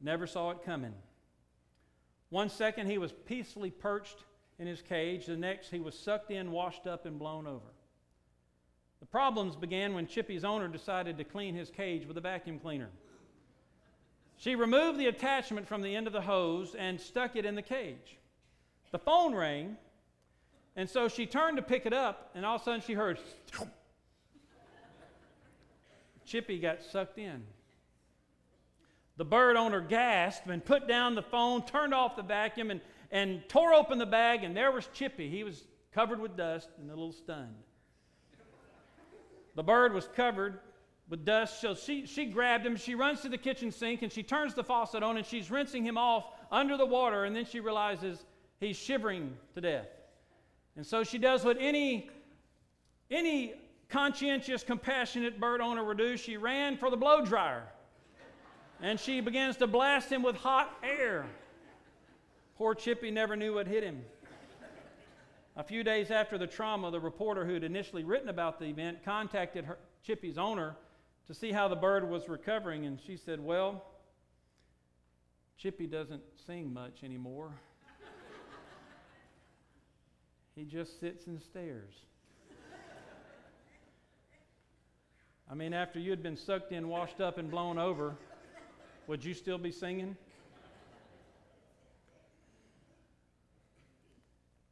never 0.00 0.26
saw 0.26 0.50
it 0.50 0.62
coming. 0.64 0.94
One 2.30 2.48
second 2.48 2.90
he 2.90 2.98
was 2.98 3.12
peacefully 3.12 3.70
perched 3.70 4.24
in 4.58 4.66
his 4.66 4.82
cage, 4.82 5.26
the 5.26 5.36
next 5.36 5.70
he 5.70 5.80
was 5.80 5.98
sucked 5.98 6.30
in, 6.30 6.50
washed 6.50 6.86
up, 6.86 7.06
and 7.06 7.18
blown 7.18 7.46
over. 7.46 7.72
The 9.00 9.06
problems 9.06 9.54
began 9.54 9.94
when 9.94 10.06
Chippy's 10.06 10.44
owner 10.44 10.68
decided 10.68 11.18
to 11.18 11.24
clean 11.24 11.54
his 11.54 11.70
cage 11.70 12.06
with 12.06 12.16
a 12.16 12.20
vacuum 12.20 12.58
cleaner. 12.58 12.90
She 14.36 14.54
removed 14.54 14.98
the 14.98 15.06
attachment 15.06 15.66
from 15.68 15.82
the 15.82 15.94
end 15.94 16.06
of 16.06 16.12
the 16.12 16.20
hose 16.20 16.74
and 16.74 17.00
stuck 17.00 17.36
it 17.36 17.44
in 17.44 17.54
the 17.54 17.62
cage. 17.62 18.18
The 18.90 18.98
phone 18.98 19.34
rang, 19.34 19.76
and 20.76 20.88
so 20.88 21.08
she 21.08 21.26
turned 21.26 21.56
to 21.56 21.62
pick 21.62 21.86
it 21.86 21.92
up, 21.92 22.30
and 22.34 22.44
all 22.44 22.56
of 22.56 22.62
a 22.62 22.64
sudden 22.64 22.80
she 22.80 22.94
heard, 22.94 23.18
Chippy 26.24 26.58
got 26.58 26.82
sucked 26.82 27.18
in. 27.18 27.42
The 29.16 29.24
bird 29.24 29.56
owner 29.56 29.80
gasped 29.80 30.46
and 30.46 30.64
put 30.64 30.86
down 30.86 31.16
the 31.16 31.22
phone, 31.22 31.62
turned 31.62 31.92
off 31.92 32.14
the 32.14 32.22
vacuum, 32.22 32.70
and, 32.70 32.80
and 33.10 33.42
tore 33.48 33.74
open 33.74 33.98
the 33.98 34.06
bag, 34.06 34.44
and 34.44 34.56
there 34.56 34.70
was 34.70 34.88
Chippy. 34.92 35.28
He 35.30 35.44
was 35.44 35.64
covered 35.92 36.20
with 36.20 36.36
dust 36.36 36.68
and 36.78 36.90
a 36.90 36.94
little 36.94 37.12
stunned. 37.12 37.54
The 39.54 39.62
bird 39.62 39.92
was 39.92 40.08
covered 40.14 40.60
with 41.08 41.24
dust. 41.24 41.60
So 41.60 41.74
she, 41.74 42.06
she 42.06 42.26
grabbed 42.26 42.64
him, 42.64 42.76
she 42.76 42.94
runs 42.94 43.22
to 43.22 43.28
the 43.28 43.38
kitchen 43.38 43.72
sink, 43.72 44.02
and 44.02 44.12
she 44.12 44.22
turns 44.22 44.54
the 44.54 44.62
faucet 44.62 45.02
on, 45.02 45.16
and 45.16 45.26
she's 45.26 45.50
rinsing 45.50 45.84
him 45.84 45.98
off 45.98 46.26
under 46.52 46.76
the 46.76 46.86
water, 46.86 47.24
and 47.24 47.34
then 47.34 47.44
she 47.44 47.60
realizes 47.60 48.24
he's 48.60 48.76
shivering 48.76 49.36
to 49.54 49.60
death. 49.60 49.88
And 50.76 50.86
so 50.86 51.02
she 51.02 51.18
does 51.18 51.44
what 51.44 51.56
any, 51.58 52.10
any 53.10 53.54
conscientious, 53.88 54.62
compassionate 54.62 55.40
bird 55.40 55.60
owner 55.60 55.82
would 55.82 55.98
do. 55.98 56.16
She 56.16 56.36
ran 56.36 56.76
for 56.76 56.90
the 56.90 56.96
blow 56.96 57.24
dryer, 57.24 57.64
and 58.80 59.00
she 59.00 59.20
begins 59.20 59.56
to 59.56 59.66
blast 59.66 60.12
him 60.12 60.22
with 60.22 60.36
hot 60.36 60.76
air. 60.84 61.26
Poor 62.58 62.74
Chippy 62.74 63.12
never 63.12 63.36
knew 63.36 63.54
what 63.54 63.68
hit 63.68 63.84
him. 63.84 64.04
A 65.54 65.62
few 65.62 65.84
days 65.84 66.10
after 66.10 66.36
the 66.36 66.46
trauma, 66.48 66.90
the 66.90 66.98
reporter 66.98 67.46
who 67.46 67.54
had 67.54 67.62
initially 67.62 68.02
written 68.02 68.28
about 68.28 68.58
the 68.58 68.64
event 68.64 69.04
contacted 69.04 69.64
her, 69.64 69.78
Chippy's 70.02 70.36
owner 70.36 70.74
to 71.28 71.34
see 71.34 71.52
how 71.52 71.68
the 71.68 71.76
bird 71.76 72.10
was 72.10 72.28
recovering, 72.28 72.84
and 72.84 72.98
she 73.00 73.16
said, 73.16 73.38
Well, 73.38 73.84
Chippy 75.56 75.86
doesn't 75.86 76.22
sing 76.46 76.74
much 76.74 77.04
anymore. 77.04 77.52
he 80.56 80.64
just 80.64 80.98
sits 80.98 81.28
and 81.28 81.40
stares. 81.40 81.94
I 85.48 85.54
mean, 85.54 85.72
after 85.72 86.00
you 86.00 86.10
had 86.10 86.24
been 86.24 86.36
sucked 86.36 86.72
in, 86.72 86.88
washed 86.88 87.20
up, 87.20 87.38
and 87.38 87.48
blown 87.48 87.78
over, 87.78 88.16
would 89.06 89.24
you 89.24 89.32
still 89.32 89.58
be 89.58 89.70
singing? 89.70 90.16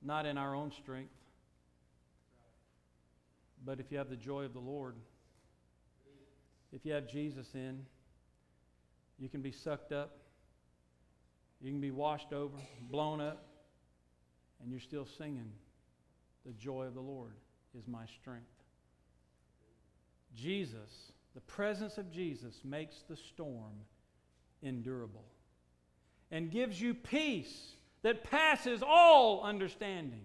Not 0.07 0.25
in 0.25 0.39
our 0.39 0.55
own 0.55 0.71
strength, 0.71 1.13
but 3.65 3.81
if 3.81 3.91
you 3.91 3.99
have 3.99 4.09
the 4.09 4.17
joy 4.17 4.45
of 4.45 4.53
the 4.53 4.61
Lord 4.61 4.95
if 6.73 6.85
you 6.85 6.93
have 6.93 7.07
Jesus 7.07 7.47
in, 7.55 7.85
you 9.19 9.31
can 9.31 9.41
be 9.41 9.51
sucked 9.51 9.93
up, 9.93 10.19
you 11.61 11.71
can 11.71 11.81
be 11.81 11.91
washed 11.91 12.35
over, 12.35 12.59
blown 12.91 13.21
up, 13.21 13.47
and 14.61 14.71
you're 14.71 14.81
still 14.81 15.07
singing, 15.07 15.51
The 16.45 16.53
joy 16.53 16.85
of 16.85 16.95
the 16.95 17.01
Lord 17.01 17.33
is 17.79 17.87
my 17.89 18.05
strength. 18.21 18.45
Jesus, 20.35 21.13
the 21.35 21.41
presence 21.41 21.97
of 21.97 22.11
Jesus, 22.11 22.61
makes 22.63 22.97
the 23.09 23.17
storm 23.17 23.73
endurable 24.63 25.25
and 26.31 26.51
gives 26.51 26.79
you 26.79 26.93
peace 26.93 27.76
that 28.07 28.23
passes 28.23 28.85
all 28.87 29.43
understanding 29.43 30.21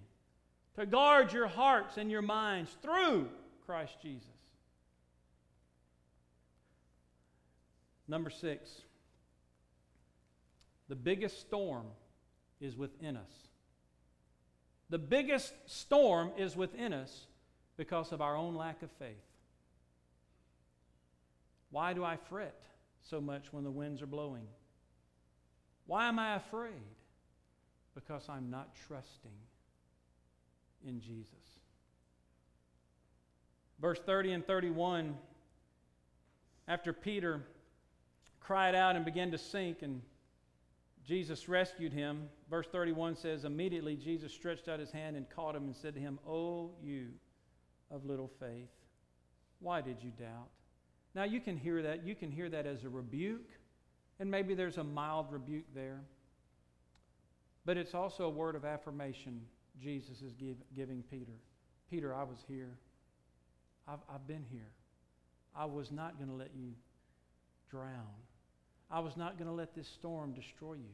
to 0.75 0.85
guard 0.85 1.33
your 1.33 1.47
hearts 1.47 1.97
and 1.97 2.11
your 2.11 2.21
minds 2.21 2.69
through 2.83 3.27
Christ 3.65 3.95
Jesus. 3.99 4.27
Number 8.07 8.29
six, 8.29 8.69
the 10.89 10.95
biggest 10.95 11.41
storm 11.41 11.87
is 12.59 12.77
within 12.77 13.17
us. 13.17 13.33
The 14.91 14.99
biggest 14.99 15.51
storm 15.65 16.33
is 16.37 16.55
within 16.55 16.93
us 16.93 17.25
because 17.77 18.11
of 18.11 18.21
our 18.21 18.37
own 18.37 18.53
lack 18.53 18.83
of 18.83 18.91
faith. 18.99 19.25
Why 21.71 21.93
do 21.93 22.03
I 22.03 22.17
fret 22.29 22.61
so 23.01 23.19
much 23.19 23.51
when 23.51 23.63
the 23.63 23.71
winds 23.71 24.03
are 24.03 24.05
blowing? 24.05 24.45
Why 25.87 26.07
am 26.09 26.19
I 26.19 26.35
afraid? 26.35 27.00
Because 27.95 28.29
I'm 28.29 28.49
not 28.49 28.75
trusting 28.87 29.31
in 30.87 31.01
Jesus. 31.01 31.27
Verse 33.79 33.99
30 34.05 34.33
and 34.33 34.45
31, 34.45 35.15
after 36.67 36.93
Peter 36.93 37.41
cried 38.39 38.75
out 38.75 38.95
and 38.95 39.03
began 39.03 39.31
to 39.31 39.37
sink, 39.37 39.81
and 39.81 40.01
Jesus 41.05 41.49
rescued 41.49 41.91
him. 41.91 42.29
Verse 42.49 42.67
31 42.71 43.15
says, 43.15 43.43
Immediately 43.43 43.95
Jesus 43.95 44.31
stretched 44.31 44.67
out 44.67 44.79
his 44.79 44.91
hand 44.91 45.15
and 45.15 45.29
caught 45.29 45.55
him 45.55 45.63
and 45.63 45.75
said 45.75 45.95
to 45.95 45.99
him, 45.99 46.19
O 46.27 46.71
you 46.83 47.07
of 47.89 48.05
little 48.05 48.29
faith, 48.39 48.69
why 49.59 49.81
did 49.81 49.97
you 50.01 50.11
doubt? 50.11 50.49
Now 51.15 51.23
you 51.23 51.41
can 51.41 51.57
hear 51.57 51.81
that. 51.81 52.05
You 52.05 52.15
can 52.15 52.31
hear 52.31 52.49
that 52.49 52.65
as 52.65 52.83
a 52.83 52.89
rebuke, 52.89 53.49
and 54.19 54.29
maybe 54.29 54.53
there's 54.53 54.77
a 54.77 54.83
mild 54.83 55.31
rebuke 55.31 55.65
there. 55.73 56.01
But 57.65 57.77
it's 57.77 57.93
also 57.93 58.25
a 58.25 58.29
word 58.29 58.55
of 58.55 58.65
affirmation 58.65 59.41
Jesus 59.81 60.21
is 60.21 60.33
give, 60.33 60.57
giving 60.75 61.03
Peter. 61.09 61.33
Peter, 61.89 62.13
I 62.13 62.23
was 62.23 62.37
here. 62.47 62.77
I've, 63.87 63.99
I've 64.13 64.27
been 64.27 64.45
here. 64.51 64.69
I 65.55 65.65
was 65.65 65.91
not 65.91 66.17
going 66.17 66.29
to 66.29 66.35
let 66.35 66.51
you 66.55 66.71
drown. 67.69 68.07
I 68.89 68.99
was 68.99 69.15
not 69.15 69.37
going 69.37 69.47
to 69.47 69.53
let 69.53 69.75
this 69.75 69.87
storm 69.87 70.33
destroy 70.33 70.73
you. 70.73 70.93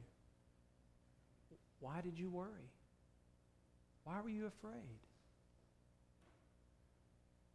Why 1.79 2.01
did 2.01 2.17
you 2.17 2.29
worry? 2.29 2.69
Why 4.03 4.21
were 4.21 4.29
you 4.29 4.47
afraid? 4.47 4.73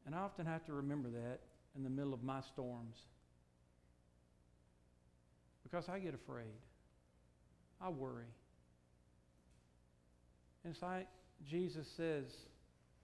And 0.06 0.14
I 0.14 0.18
often 0.18 0.46
have 0.46 0.64
to 0.66 0.72
remember 0.72 1.08
that 1.10 1.40
in 1.76 1.84
the 1.84 1.90
middle 1.90 2.12
of 2.12 2.22
my 2.22 2.40
storms. 2.40 2.96
Because 5.62 5.88
I 5.88 5.98
get 5.98 6.14
afraid. 6.14 6.46
I 7.80 7.88
worry. 7.88 8.26
And 10.64 10.76
like 10.80 11.08
Jesus 11.48 11.88
says, 11.96 12.24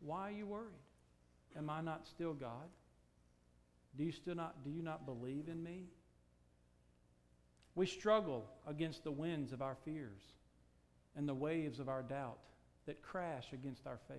Why 0.00 0.28
are 0.28 0.32
you 0.32 0.46
worried? 0.46 0.74
Am 1.56 1.70
I 1.70 1.80
not 1.80 2.06
still 2.06 2.34
God? 2.34 2.68
Do 3.96 4.04
you 4.04 4.12
still 4.12 4.34
not 4.34 4.64
do 4.64 4.70
you 4.70 4.82
not 4.82 5.06
believe 5.06 5.48
in 5.48 5.62
me? 5.62 5.86
We 7.74 7.86
struggle 7.86 8.44
against 8.66 9.04
the 9.04 9.12
winds 9.12 9.52
of 9.52 9.62
our 9.62 9.76
fears 9.84 10.20
and 11.16 11.28
the 11.28 11.34
waves 11.34 11.78
of 11.78 11.88
our 11.88 12.02
doubt 12.02 12.38
that 12.86 13.02
crash 13.02 13.52
against 13.52 13.86
our 13.86 13.98
faith. 14.08 14.18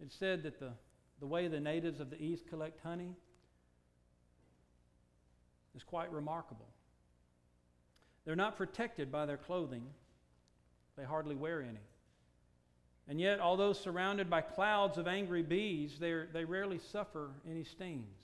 It's 0.00 0.14
said 0.14 0.42
that 0.44 0.60
the, 0.60 0.72
the 1.20 1.26
way 1.26 1.48
the 1.48 1.60
natives 1.60 2.00
of 2.00 2.10
the 2.10 2.22
East 2.22 2.48
collect 2.48 2.80
honey 2.82 3.16
is 5.74 5.82
quite 5.82 6.12
remarkable. 6.12 6.68
They're 8.28 8.36
not 8.36 8.58
protected 8.58 9.10
by 9.10 9.24
their 9.24 9.38
clothing, 9.38 9.86
they 10.98 11.04
hardly 11.04 11.34
wear 11.34 11.62
any. 11.62 11.80
And 13.08 13.18
yet, 13.18 13.40
although 13.40 13.72
surrounded 13.72 14.28
by 14.28 14.42
clouds 14.42 14.98
of 14.98 15.08
angry 15.08 15.42
bees, 15.42 15.98
they 15.98 16.44
rarely 16.44 16.78
suffer 16.78 17.30
any 17.50 17.64
stings. 17.64 18.18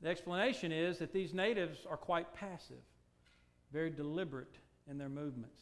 The 0.00 0.08
explanation 0.08 0.72
is 0.72 0.96
that 0.96 1.12
these 1.12 1.34
natives 1.34 1.80
are 1.86 1.98
quite 1.98 2.32
passive. 2.32 2.80
very 3.70 3.90
deliberate 3.90 4.56
in 4.90 4.96
their 4.96 5.10
movements. 5.10 5.60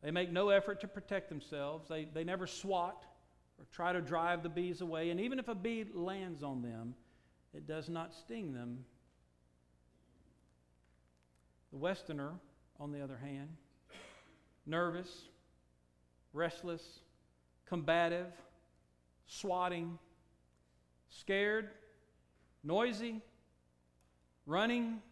They 0.00 0.12
make 0.12 0.30
no 0.30 0.50
effort 0.50 0.80
to 0.82 0.86
protect 0.86 1.28
themselves. 1.28 1.88
They, 1.88 2.04
they 2.04 2.22
never 2.22 2.46
swat 2.46 3.04
or 3.58 3.66
try 3.72 3.92
to 3.92 4.00
drive 4.00 4.44
the 4.44 4.48
bees 4.48 4.80
away. 4.80 5.10
And 5.10 5.18
even 5.18 5.40
if 5.40 5.48
a 5.48 5.56
bee 5.56 5.86
lands 5.92 6.44
on 6.44 6.62
them, 6.62 6.94
it 7.52 7.66
does 7.66 7.88
not 7.88 8.14
sting 8.14 8.52
them. 8.52 8.84
The 11.74 11.80
Westerner, 11.80 12.30
on 12.78 12.92
the 12.92 13.02
other 13.02 13.16
hand, 13.16 13.48
nervous, 14.64 15.08
restless, 16.32 17.00
combative, 17.66 18.28
swatting, 19.26 19.98
scared, 21.08 21.70
noisy, 22.62 23.20
running, 24.46 25.02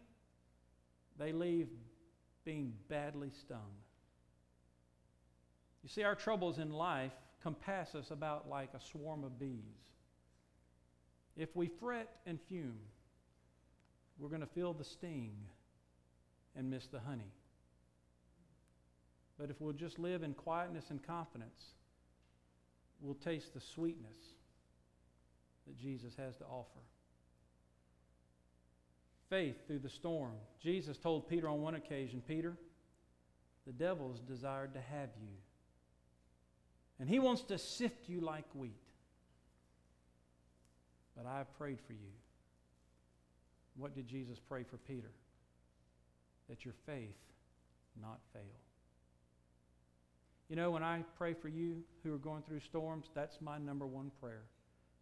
they 1.19 1.33
leave 1.33 1.67
being 2.45 2.71
badly 2.87 3.31
stung. 3.41 3.73
You 5.83 5.89
see, 5.89 6.03
our 6.03 6.15
troubles 6.15 6.59
in 6.59 6.71
life 6.71 7.11
compass 7.43 7.93
us 7.93 8.09
about 8.09 8.47
like 8.47 8.69
a 8.73 8.79
swarm 8.79 9.25
of 9.25 9.37
bees. 9.37 9.91
If 11.35 11.57
we 11.57 11.67
fret 11.67 12.21
and 12.25 12.39
fume, 12.47 12.79
we're 14.17 14.29
going 14.29 14.39
to 14.39 14.47
feel 14.47 14.71
the 14.71 14.85
sting 14.85 15.33
and 16.55 16.69
miss 16.69 16.87
the 16.87 16.99
honey. 16.99 17.31
But 19.39 19.49
if 19.49 19.59
we'll 19.59 19.73
just 19.73 19.99
live 19.99 20.23
in 20.23 20.33
quietness 20.33 20.85
and 20.89 21.01
confidence, 21.01 21.73
we'll 23.01 23.15
taste 23.15 23.53
the 23.53 23.59
sweetness 23.59 24.17
that 25.67 25.77
Jesus 25.77 26.13
has 26.17 26.35
to 26.37 26.45
offer. 26.45 26.79
Faith 29.29 29.67
through 29.67 29.79
the 29.79 29.89
storm. 29.89 30.33
Jesus 30.61 30.97
told 30.97 31.27
Peter 31.27 31.49
on 31.49 31.61
one 31.61 31.75
occasion, 31.75 32.21
Peter, 32.27 32.55
the 33.65 33.71
devil's 33.71 34.19
desired 34.19 34.73
to 34.73 34.81
have 34.81 35.09
you. 35.21 35.33
And 36.99 37.09
he 37.09 37.19
wants 37.19 37.41
to 37.43 37.57
sift 37.57 38.07
you 38.07 38.21
like 38.21 38.45
wheat. 38.53 38.71
But 41.17 41.25
I 41.25 41.39
have 41.39 41.57
prayed 41.57 41.79
for 41.85 41.93
you. 41.93 42.11
What 43.75 43.95
did 43.95 44.07
Jesus 44.07 44.39
pray 44.39 44.63
for 44.63 44.77
Peter? 44.77 45.09
That 46.49 46.65
your 46.65 46.73
faith 46.85 47.15
not 48.01 48.19
fail. 48.33 48.41
You 50.49 50.55
know, 50.55 50.71
when 50.71 50.83
I 50.83 51.03
pray 51.17 51.33
for 51.33 51.47
you 51.47 51.83
who 52.03 52.13
are 52.13 52.19
going 52.19 52.43
through 52.43 52.59
storms, 52.59 53.05
that's 53.15 53.37
my 53.41 53.57
number 53.57 53.87
one 53.87 54.11
prayer. 54.21 54.43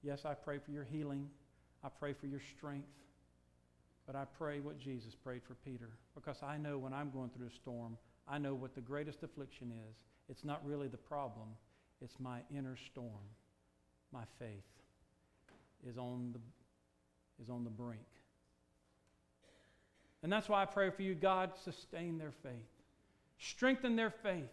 Yes, 0.04 0.22
I 0.26 0.34
pray 0.34 0.60
for 0.64 0.72
your 0.72 0.84
healing. 0.84 1.30
I 1.84 1.90
pray 1.90 2.14
for 2.14 2.28
your 2.28 2.42
strength. 2.58 2.88
But 4.06 4.16
I 4.16 4.26
pray 4.38 4.60
what 4.60 4.80
Jesus 4.80 5.16
prayed 5.16 5.42
for 5.48 5.56
Peter 5.56 5.90
because 6.16 6.38
I 6.44 6.58
know 6.58 6.78
when 6.78 6.94
I'm 6.94 7.12
going 7.12 7.30
through 7.30 7.48
a 7.48 7.56
storm, 7.56 7.98
I 8.28 8.38
know 8.38 8.54
what 8.56 8.76
the 8.76 8.82
greatest 8.82 9.24
affliction 9.24 9.72
is. 9.72 9.96
It's 10.30 10.44
not 10.44 10.66
really 10.66 10.88
the 10.88 10.98
problem, 10.98 11.50
it's 12.02 12.20
my 12.20 12.40
inner 12.56 12.78
storm. 12.92 13.28
My 14.12 14.24
faith 14.40 14.64
is 15.88 15.98
on 15.98 16.34
the, 16.34 16.40
is 17.44 17.50
on 17.50 17.64
the 17.64 17.70
brink. 17.70 18.02
And 20.24 20.32
that's 20.32 20.48
why 20.48 20.62
I 20.62 20.66
pray 20.66 20.90
for 20.90 21.02
you 21.02 21.16
God, 21.16 21.52
sustain 21.64 22.18
their 22.18 22.32
faith, 22.32 22.70
strengthen 23.40 23.96
their 23.96 24.12
faith, 24.12 24.50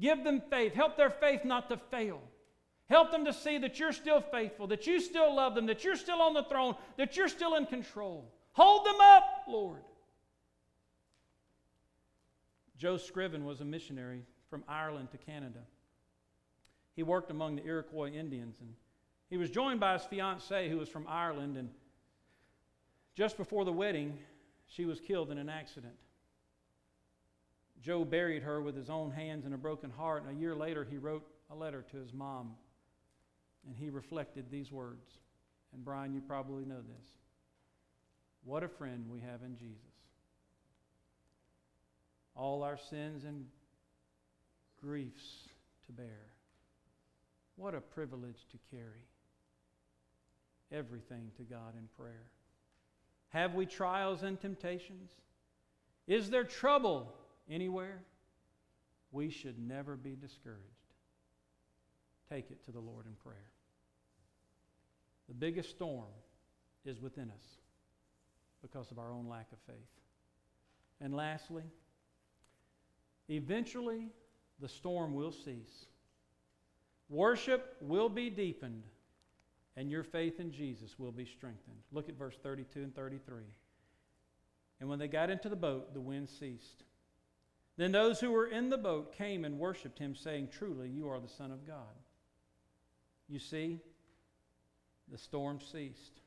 give 0.00 0.24
them 0.24 0.42
faith, 0.50 0.74
help 0.74 0.96
their 0.96 1.10
faith 1.10 1.44
not 1.44 1.68
to 1.70 1.76
fail. 1.90 2.20
Help 2.88 3.10
them 3.10 3.24
to 3.24 3.32
see 3.32 3.56
that 3.56 3.78
you're 3.78 3.92
still 3.92 4.20
faithful, 4.20 4.66
that 4.66 4.86
you 4.86 5.00
still 5.00 5.34
love 5.34 5.54
them, 5.54 5.64
that 5.64 5.82
you're 5.82 5.96
still 5.96 6.20
on 6.20 6.34
the 6.34 6.42
throne, 6.44 6.74
that 6.98 7.16
you're 7.16 7.28
still 7.28 7.54
in 7.54 7.64
control. 7.64 8.30
Hold 8.52 8.84
them 8.84 9.00
up, 9.00 9.24
Lord. 9.48 9.80
Joe 12.76 12.98
Scriven 12.98 13.46
was 13.46 13.62
a 13.62 13.64
missionary 13.64 14.24
from 14.50 14.62
Ireland 14.68 15.10
to 15.12 15.16
Canada. 15.16 15.60
He 16.94 17.02
worked 17.02 17.30
among 17.30 17.56
the 17.56 17.64
Iroquois 17.64 18.10
Indians, 18.10 18.56
and 18.60 18.74
he 19.30 19.38
was 19.38 19.48
joined 19.48 19.80
by 19.80 19.94
his 19.94 20.02
fiancee, 20.02 20.68
who 20.68 20.76
was 20.76 20.90
from 20.90 21.06
Ireland. 21.08 21.56
And 21.56 21.70
just 23.14 23.38
before 23.38 23.64
the 23.64 23.72
wedding, 23.72 24.18
she 24.76 24.84
was 24.84 25.00
killed 25.00 25.30
in 25.30 25.38
an 25.38 25.48
accident. 25.48 25.94
Joe 27.82 28.04
buried 28.04 28.42
her 28.42 28.60
with 28.60 28.76
his 28.76 28.88
own 28.88 29.10
hands 29.10 29.44
and 29.44 29.54
a 29.54 29.58
broken 29.58 29.90
heart, 29.90 30.24
and 30.24 30.36
a 30.36 30.40
year 30.40 30.54
later, 30.54 30.86
he 30.88 30.98
wrote 30.98 31.26
a 31.50 31.54
letter 31.54 31.84
to 31.90 31.96
his 31.96 32.12
mom, 32.12 32.52
and 33.66 33.76
he 33.76 33.90
reflected 33.90 34.46
these 34.50 34.70
words. 34.70 35.10
And 35.72 35.84
Brian, 35.84 36.14
you 36.14 36.20
probably 36.20 36.64
know 36.64 36.76
this. 36.80 37.06
What 38.44 38.62
a 38.62 38.68
friend 38.68 39.06
we 39.10 39.20
have 39.20 39.42
in 39.44 39.56
Jesus. 39.56 39.76
All 42.34 42.62
our 42.62 42.78
sins 42.90 43.24
and 43.24 43.46
griefs 44.80 45.48
to 45.86 45.92
bear. 45.92 46.32
What 47.56 47.74
a 47.74 47.80
privilege 47.80 48.46
to 48.50 48.58
carry 48.70 49.06
everything 50.72 51.30
to 51.36 51.42
God 51.42 51.74
in 51.76 51.88
prayer. 51.96 52.31
Have 53.32 53.54
we 53.54 53.64
trials 53.64 54.22
and 54.22 54.38
temptations? 54.38 55.10
Is 56.06 56.28
there 56.28 56.44
trouble 56.44 57.14
anywhere? 57.50 58.02
We 59.10 59.30
should 59.30 59.58
never 59.58 59.96
be 59.96 60.16
discouraged. 60.16 60.60
Take 62.28 62.50
it 62.50 62.64
to 62.66 62.72
the 62.72 62.80
Lord 62.80 63.06
in 63.06 63.12
prayer. 63.14 63.46
The 65.28 65.34
biggest 65.34 65.70
storm 65.70 66.10
is 66.84 67.00
within 67.00 67.30
us 67.30 67.44
because 68.60 68.90
of 68.90 68.98
our 68.98 69.12
own 69.12 69.28
lack 69.28 69.46
of 69.52 69.58
faith. 69.66 69.76
And 71.00 71.14
lastly, 71.14 71.64
eventually 73.28 74.08
the 74.60 74.68
storm 74.68 75.14
will 75.14 75.32
cease. 75.32 75.86
Worship 77.08 77.76
will 77.80 78.08
be 78.08 78.30
deepened, 78.30 78.82
and 79.76 79.90
your 79.90 80.02
faith 80.02 80.38
in 80.38 80.52
Jesus 80.52 80.98
will 80.98 81.12
be 81.12 81.24
strengthened. 81.24 81.76
Look 81.92 82.08
at 82.08 82.18
verse 82.18 82.36
32 82.42 82.80
and 82.80 82.94
33. 82.94 83.42
And 84.80 84.88
when 84.88 84.98
they 84.98 85.08
got 85.08 85.30
into 85.30 85.48
the 85.48 85.56
boat, 85.56 85.94
the 85.94 86.00
wind 86.00 86.28
ceased. 86.28 86.84
Then 87.76 87.92
those 87.92 88.20
who 88.20 88.32
were 88.32 88.46
in 88.46 88.68
the 88.68 88.76
boat 88.76 89.16
came 89.16 89.44
and 89.44 89.58
worshiped 89.58 89.98
him, 89.98 90.14
saying, 90.14 90.48
Truly, 90.52 90.88
you 90.88 91.08
are 91.08 91.20
the 91.20 91.28
Son 91.28 91.50
of 91.50 91.66
God. 91.66 91.76
You 93.28 93.38
see, 93.38 93.78
the 95.10 95.16
storm 95.16 95.60
ceased. 95.60 96.20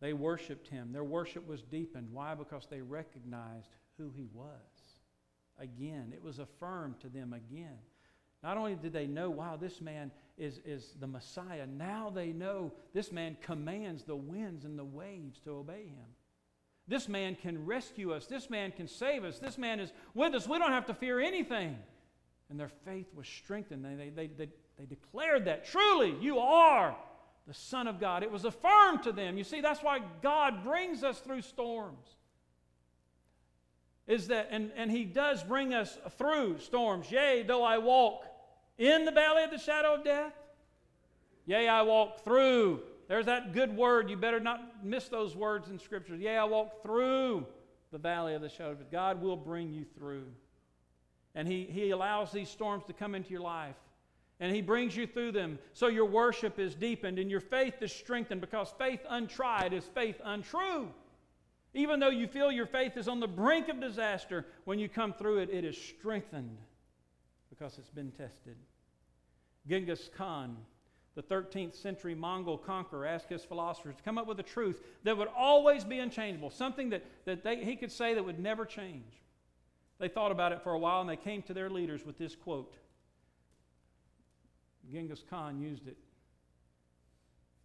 They 0.00 0.12
worshiped 0.12 0.68
him. 0.68 0.92
Their 0.92 1.04
worship 1.04 1.46
was 1.46 1.62
deepened. 1.62 2.08
Why? 2.12 2.34
Because 2.34 2.66
they 2.68 2.80
recognized 2.80 3.70
who 3.98 4.10
he 4.14 4.28
was. 4.34 4.50
Again, 5.58 6.12
it 6.12 6.22
was 6.22 6.38
affirmed 6.38 7.00
to 7.00 7.08
them 7.08 7.32
again. 7.32 7.78
Not 8.42 8.56
only 8.56 8.74
did 8.74 8.92
they 8.92 9.06
know, 9.06 9.30
wow, 9.30 9.56
this 9.56 9.80
man 9.80 10.10
is, 10.38 10.60
is 10.64 10.94
the 11.00 11.06
Messiah, 11.06 11.66
now 11.66 12.10
they 12.14 12.28
know 12.28 12.72
this 12.92 13.10
man 13.10 13.36
commands 13.40 14.04
the 14.04 14.16
winds 14.16 14.64
and 14.64 14.78
the 14.78 14.84
waves 14.84 15.40
to 15.40 15.50
obey 15.50 15.84
him. 15.84 16.06
This 16.88 17.08
man 17.08 17.36
can 17.40 17.66
rescue 17.66 18.12
us. 18.12 18.26
This 18.26 18.48
man 18.48 18.70
can 18.70 18.86
save 18.86 19.24
us. 19.24 19.38
This 19.38 19.58
man 19.58 19.80
is 19.80 19.92
with 20.14 20.34
us. 20.34 20.46
We 20.46 20.58
don't 20.58 20.70
have 20.70 20.86
to 20.86 20.94
fear 20.94 21.20
anything. 21.20 21.76
And 22.48 22.60
their 22.60 22.70
faith 22.84 23.08
was 23.14 23.26
strengthened. 23.26 23.84
They, 23.84 24.10
they, 24.10 24.26
they, 24.28 24.48
they, 24.78 24.84
declared 24.84 25.46
that 25.46 25.66
truly, 25.66 26.14
you 26.20 26.38
are 26.38 26.94
the 27.48 27.54
Son 27.54 27.88
of 27.88 27.98
God. 27.98 28.22
It 28.22 28.30
was 28.30 28.44
affirmed 28.44 29.02
to 29.02 29.12
them. 29.12 29.36
You 29.36 29.42
see, 29.42 29.60
that's 29.60 29.82
why 29.82 30.00
God 30.22 30.62
brings 30.62 31.02
us 31.02 31.18
through 31.18 31.42
storms. 31.42 32.06
Is 34.06 34.28
that, 34.28 34.48
and, 34.52 34.70
and 34.76 34.88
He 34.88 35.04
does 35.04 35.42
bring 35.42 35.74
us 35.74 35.98
through 36.16 36.60
storms. 36.60 37.10
Yea, 37.10 37.42
though 37.42 37.64
I 37.64 37.78
walk 37.78 38.24
in 38.78 39.04
the 39.04 39.10
valley 39.10 39.44
of 39.44 39.50
the 39.50 39.58
shadow 39.58 39.94
of 39.94 40.04
death, 40.04 40.32
yea, 41.46 41.68
I 41.68 41.82
walk 41.82 42.24
through. 42.24 42.80
There's 43.08 43.26
that 43.26 43.52
good 43.52 43.76
word. 43.76 44.10
You 44.10 44.16
better 44.16 44.40
not 44.40 44.84
miss 44.84 45.08
those 45.08 45.36
words 45.36 45.68
in 45.68 45.78
Scripture. 45.78 46.16
Yea, 46.16 46.38
I 46.38 46.44
walk 46.44 46.82
through 46.82 47.46
the 47.92 47.98
valley 47.98 48.34
of 48.34 48.42
the 48.42 48.48
shadow 48.48 48.72
of 48.72 48.78
death. 48.78 48.90
God 48.90 49.22
will 49.22 49.36
bring 49.36 49.72
you 49.72 49.84
through. 49.96 50.26
And 51.34 51.46
he, 51.46 51.64
he 51.64 51.90
allows 51.90 52.32
these 52.32 52.48
storms 52.48 52.84
to 52.86 52.92
come 52.92 53.14
into 53.14 53.30
your 53.30 53.42
life 53.42 53.76
and 54.40 54.54
He 54.54 54.62
brings 54.62 54.96
you 54.96 55.06
through 55.06 55.32
them. 55.32 55.58
So 55.72 55.88
your 55.88 56.04
worship 56.04 56.58
is 56.58 56.74
deepened 56.74 57.18
and 57.18 57.30
your 57.30 57.40
faith 57.40 57.80
is 57.80 57.92
strengthened 57.92 58.40
because 58.40 58.74
faith 58.78 59.00
untried 59.08 59.72
is 59.72 59.84
faith 59.94 60.20
untrue. 60.24 60.88
Even 61.74 62.00
though 62.00 62.10
you 62.10 62.26
feel 62.26 62.50
your 62.50 62.66
faith 62.66 62.96
is 62.96 63.08
on 63.08 63.20
the 63.20 63.28
brink 63.28 63.68
of 63.68 63.80
disaster, 63.80 64.46
when 64.64 64.78
you 64.78 64.88
come 64.88 65.12
through 65.12 65.38
it, 65.38 65.50
it 65.50 65.64
is 65.64 65.76
strengthened 65.76 66.56
because 67.56 67.78
it's 67.78 67.90
been 67.90 68.10
tested. 68.10 68.56
Genghis 69.68 70.10
Khan, 70.16 70.56
the 71.14 71.22
13th 71.22 71.74
century 71.74 72.14
Mongol 72.14 72.58
conqueror, 72.58 73.06
asked 73.06 73.28
his 73.28 73.44
philosophers 73.44 73.96
to 73.96 74.02
come 74.02 74.18
up 74.18 74.26
with 74.26 74.38
a 74.40 74.44
truth 74.44 74.82
that 75.04 75.16
would 75.16 75.28
always 75.36 75.84
be 75.84 75.98
unchangeable, 75.98 76.50
something 76.50 76.90
that, 76.90 77.04
that 77.24 77.42
they, 77.42 77.64
he 77.64 77.76
could 77.76 77.90
say 77.90 78.14
that 78.14 78.24
would 78.24 78.38
never 78.38 78.64
change. 78.64 79.22
They 79.98 80.08
thought 80.08 80.30
about 80.30 80.52
it 80.52 80.62
for 80.62 80.72
a 80.72 80.78
while 80.78 81.00
and 81.00 81.08
they 81.08 81.16
came 81.16 81.42
to 81.42 81.54
their 81.54 81.70
leaders 81.70 82.04
with 82.04 82.18
this 82.18 82.36
quote 82.36 82.76
Genghis 84.92 85.24
Khan 85.28 85.58
used 85.58 85.88
it. 85.88 85.96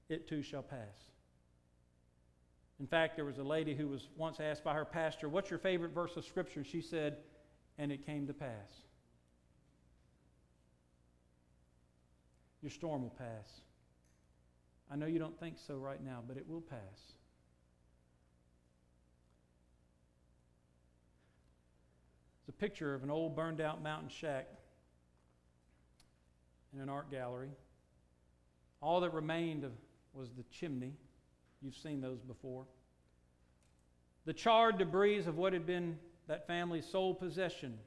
It 0.09 0.27
too 0.27 0.41
shall 0.41 0.63
pass. 0.63 1.11
In 2.79 2.87
fact, 2.87 3.15
there 3.15 3.25
was 3.25 3.37
a 3.37 3.43
lady 3.43 3.75
who 3.75 3.87
was 3.87 4.07
once 4.17 4.39
asked 4.39 4.63
by 4.63 4.73
her 4.73 4.85
pastor, 4.85 5.29
What's 5.29 5.51
your 5.51 5.59
favorite 5.59 5.93
verse 5.93 6.17
of 6.17 6.25
Scripture? 6.25 6.63
She 6.63 6.81
said, 6.81 7.17
And 7.77 7.91
it 7.91 8.07
came 8.07 8.25
to 8.25 8.33
pass. 8.33 8.81
Your 12.61 12.69
storm 12.69 13.01
will 13.01 13.09
pass. 13.09 13.61
I 14.91 14.95
know 14.95 15.05
you 15.05 15.19
don't 15.19 15.39
think 15.39 15.55
so 15.65 15.75
right 15.75 16.03
now, 16.03 16.21
but 16.27 16.37
it 16.37 16.47
will 16.47 16.61
pass. 16.61 16.79
It's 22.41 22.49
a 22.49 22.59
picture 22.59 22.93
of 22.93 23.03
an 23.03 23.09
old 23.09 23.35
burned 23.35 23.61
out 23.61 23.81
mountain 23.81 24.09
shack 24.09 24.47
in 26.73 26.81
an 26.81 26.89
art 26.89 27.09
gallery. 27.09 27.49
All 28.81 28.99
that 29.01 29.13
remained 29.13 29.63
of, 29.63 29.71
was 30.13 30.29
the 30.31 30.43
chimney. 30.51 30.93
You've 31.61 31.75
seen 31.75 32.01
those 32.01 32.19
before. 32.21 32.65
The 34.25 34.33
charred 34.33 34.77
debris 34.77 35.19
of 35.19 35.37
what 35.37 35.53
had 35.53 35.65
been 35.65 35.97
that 36.27 36.47
family's 36.47 36.85
sole 36.85 37.13
possession 37.13 37.77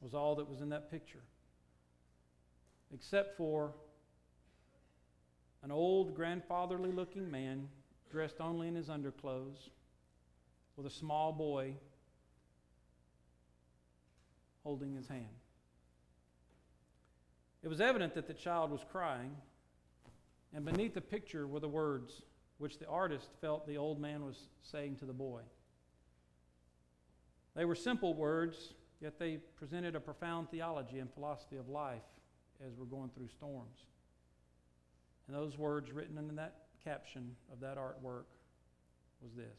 was 0.00 0.14
all 0.14 0.36
that 0.36 0.48
was 0.48 0.60
in 0.60 0.70
that 0.70 0.90
picture, 0.90 1.22
except 2.94 3.36
for 3.36 3.72
an 5.62 5.70
old 5.70 6.14
grandfatherly 6.14 6.92
looking 6.92 7.30
man 7.30 7.68
dressed 8.10 8.40
only 8.40 8.68
in 8.68 8.74
his 8.74 8.90
underclothes 8.90 9.70
with 10.76 10.86
a 10.86 10.90
small 10.90 11.32
boy 11.32 11.74
holding 14.64 14.94
his 14.94 15.06
hand. 15.06 15.26
It 17.62 17.68
was 17.68 17.80
evident 17.80 18.14
that 18.14 18.26
the 18.26 18.34
child 18.34 18.70
was 18.70 18.80
crying, 18.90 19.36
and 20.54 20.64
beneath 20.64 20.94
the 20.94 21.00
picture 21.00 21.46
were 21.46 21.60
the 21.60 21.68
words 21.68 22.22
which 22.58 22.78
the 22.78 22.86
artist 22.88 23.28
felt 23.40 23.66
the 23.66 23.76
old 23.76 24.00
man 24.00 24.24
was 24.24 24.48
saying 24.62 24.96
to 24.96 25.04
the 25.04 25.12
boy. 25.12 25.42
They 27.54 27.64
were 27.64 27.74
simple 27.74 28.14
words, 28.14 28.74
yet 29.00 29.18
they 29.18 29.38
presented 29.56 29.94
a 29.94 30.00
profound 30.00 30.50
theology 30.50 30.98
and 30.98 31.12
philosophy 31.12 31.56
of 31.56 31.68
life 31.68 32.02
as 32.66 32.72
we're 32.76 32.84
going 32.86 33.10
through 33.14 33.28
storms. 33.28 33.78
And 35.26 35.36
those 35.36 35.56
words 35.56 35.92
written 35.92 36.18
in 36.18 36.34
that 36.36 36.54
caption 36.84 37.36
of 37.52 37.60
that 37.60 37.76
artwork 37.76 38.24
was 39.22 39.32
this 39.36 39.58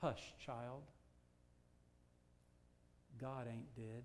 Hush, 0.00 0.34
child. 0.44 0.82
God 3.20 3.46
ain't 3.48 3.76
dead. 3.76 4.02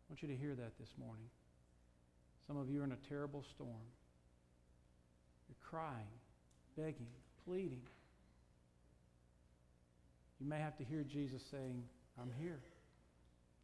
I 0.00 0.04
want 0.08 0.22
you 0.22 0.28
to 0.28 0.36
hear 0.36 0.54
that 0.54 0.78
this 0.78 0.88
morning. 0.98 1.26
Some 2.46 2.56
of 2.56 2.70
you 2.70 2.80
are 2.80 2.84
in 2.84 2.92
a 2.92 3.08
terrible 3.08 3.44
storm. 3.54 3.84
You're 5.48 5.56
crying, 5.68 6.08
begging, 6.76 7.06
pleading. 7.44 7.82
You 10.40 10.46
may 10.46 10.58
have 10.58 10.76
to 10.78 10.84
hear 10.84 11.04
Jesus 11.04 11.42
saying, 11.50 11.84
I'm 12.18 12.30
here. 12.40 12.60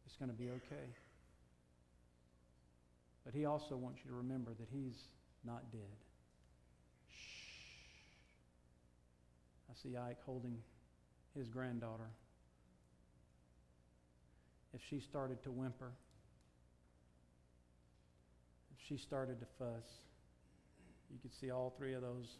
It's 0.05 0.15
going 0.17 0.29
to 0.29 0.37
be 0.37 0.49
okay. 0.49 0.87
But 3.25 3.33
he 3.33 3.45
also 3.45 3.75
wants 3.75 3.99
you 4.03 4.11
to 4.11 4.17
remember 4.17 4.51
that 4.59 4.67
he's 4.71 4.97
not 5.45 5.71
dead. 5.71 5.81
Shh. 7.09 7.71
I 9.69 9.73
see 9.81 9.95
Ike 9.95 10.17
holding 10.25 10.57
his 11.35 11.47
granddaughter. 11.47 12.09
If 14.73 14.81
she 14.89 14.99
started 14.99 15.43
to 15.43 15.51
whimper, 15.51 15.91
if 18.71 18.87
she 18.87 18.97
started 18.97 19.39
to 19.39 19.45
fuss, 19.59 19.85
you 21.11 21.19
could 21.21 21.33
see 21.33 21.51
all 21.51 21.73
three 21.77 21.93
of 21.93 22.01
those 22.01 22.37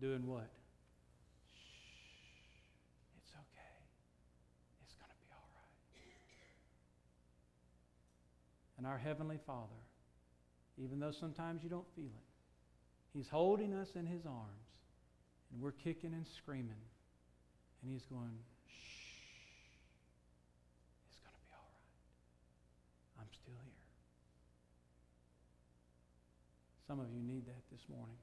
doing 0.00 0.26
what? 0.26 0.50
Shh. 1.50 2.58
It's 3.22 3.32
okay. 3.34 3.74
It's 4.84 4.94
going 4.94 5.10
to 5.10 5.18
be 5.22 5.30
all 5.30 5.46
right. 5.54 5.70
And 8.78 8.86
our 8.86 8.96
Heavenly 8.96 9.38
Father, 9.44 9.82
even 10.82 11.00
though 11.00 11.10
sometimes 11.10 11.64
you 11.64 11.68
don't 11.68 11.86
feel 11.96 12.04
it, 12.04 12.28
He's 13.12 13.28
holding 13.28 13.74
us 13.74 13.88
in 13.96 14.06
His 14.06 14.24
arms, 14.24 14.70
and 15.52 15.60
we're 15.60 15.72
kicking 15.72 16.14
and 16.14 16.24
screaming, 16.26 16.80
and 17.82 17.92
He's 17.92 18.04
going, 18.04 18.38
shh, 18.68 19.26
it's 21.08 21.18
going 21.18 21.34
to 21.34 21.40
be 21.42 21.52
all 21.52 21.66
right. 21.74 23.20
I'm 23.20 23.32
still 23.32 23.58
here. 23.64 23.72
Some 26.86 27.00
of 27.00 27.06
you 27.12 27.20
need 27.20 27.46
that 27.46 27.62
this 27.72 27.82
morning. 27.90 28.16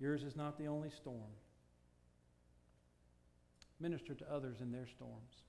Yours 0.00 0.24
is 0.24 0.34
not 0.34 0.58
the 0.58 0.66
only 0.66 0.90
storm. 0.90 1.30
Minister 3.80 4.14
to 4.14 4.24
others 4.32 4.56
in 4.60 4.72
their 4.72 4.86
storms. 4.86 5.44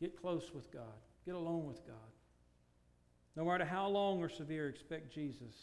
Get 0.00 0.20
close 0.20 0.50
with 0.54 0.70
God. 0.70 1.00
Get 1.24 1.34
alone 1.34 1.66
with 1.66 1.86
God. 1.86 1.96
No 3.36 3.44
matter 3.44 3.64
how 3.64 3.88
long 3.88 4.20
or 4.20 4.28
severe, 4.28 4.68
expect 4.68 5.12
Jesus 5.12 5.54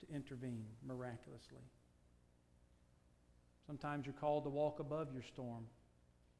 to 0.00 0.14
intervene 0.14 0.64
miraculously. 0.86 1.62
Sometimes 3.66 4.06
you're 4.06 4.14
called 4.14 4.44
to 4.44 4.50
walk 4.50 4.80
above 4.80 5.08
your 5.12 5.22
storm 5.22 5.64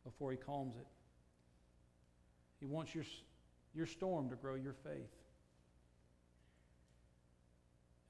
before 0.04 0.30
He 0.32 0.38
calms 0.38 0.76
it. 0.76 0.86
He 2.60 2.66
wants 2.66 2.94
your, 2.94 3.04
your 3.74 3.86
storm 3.86 4.30
to 4.30 4.36
grow 4.36 4.54
your 4.54 4.74
faith. 4.84 5.10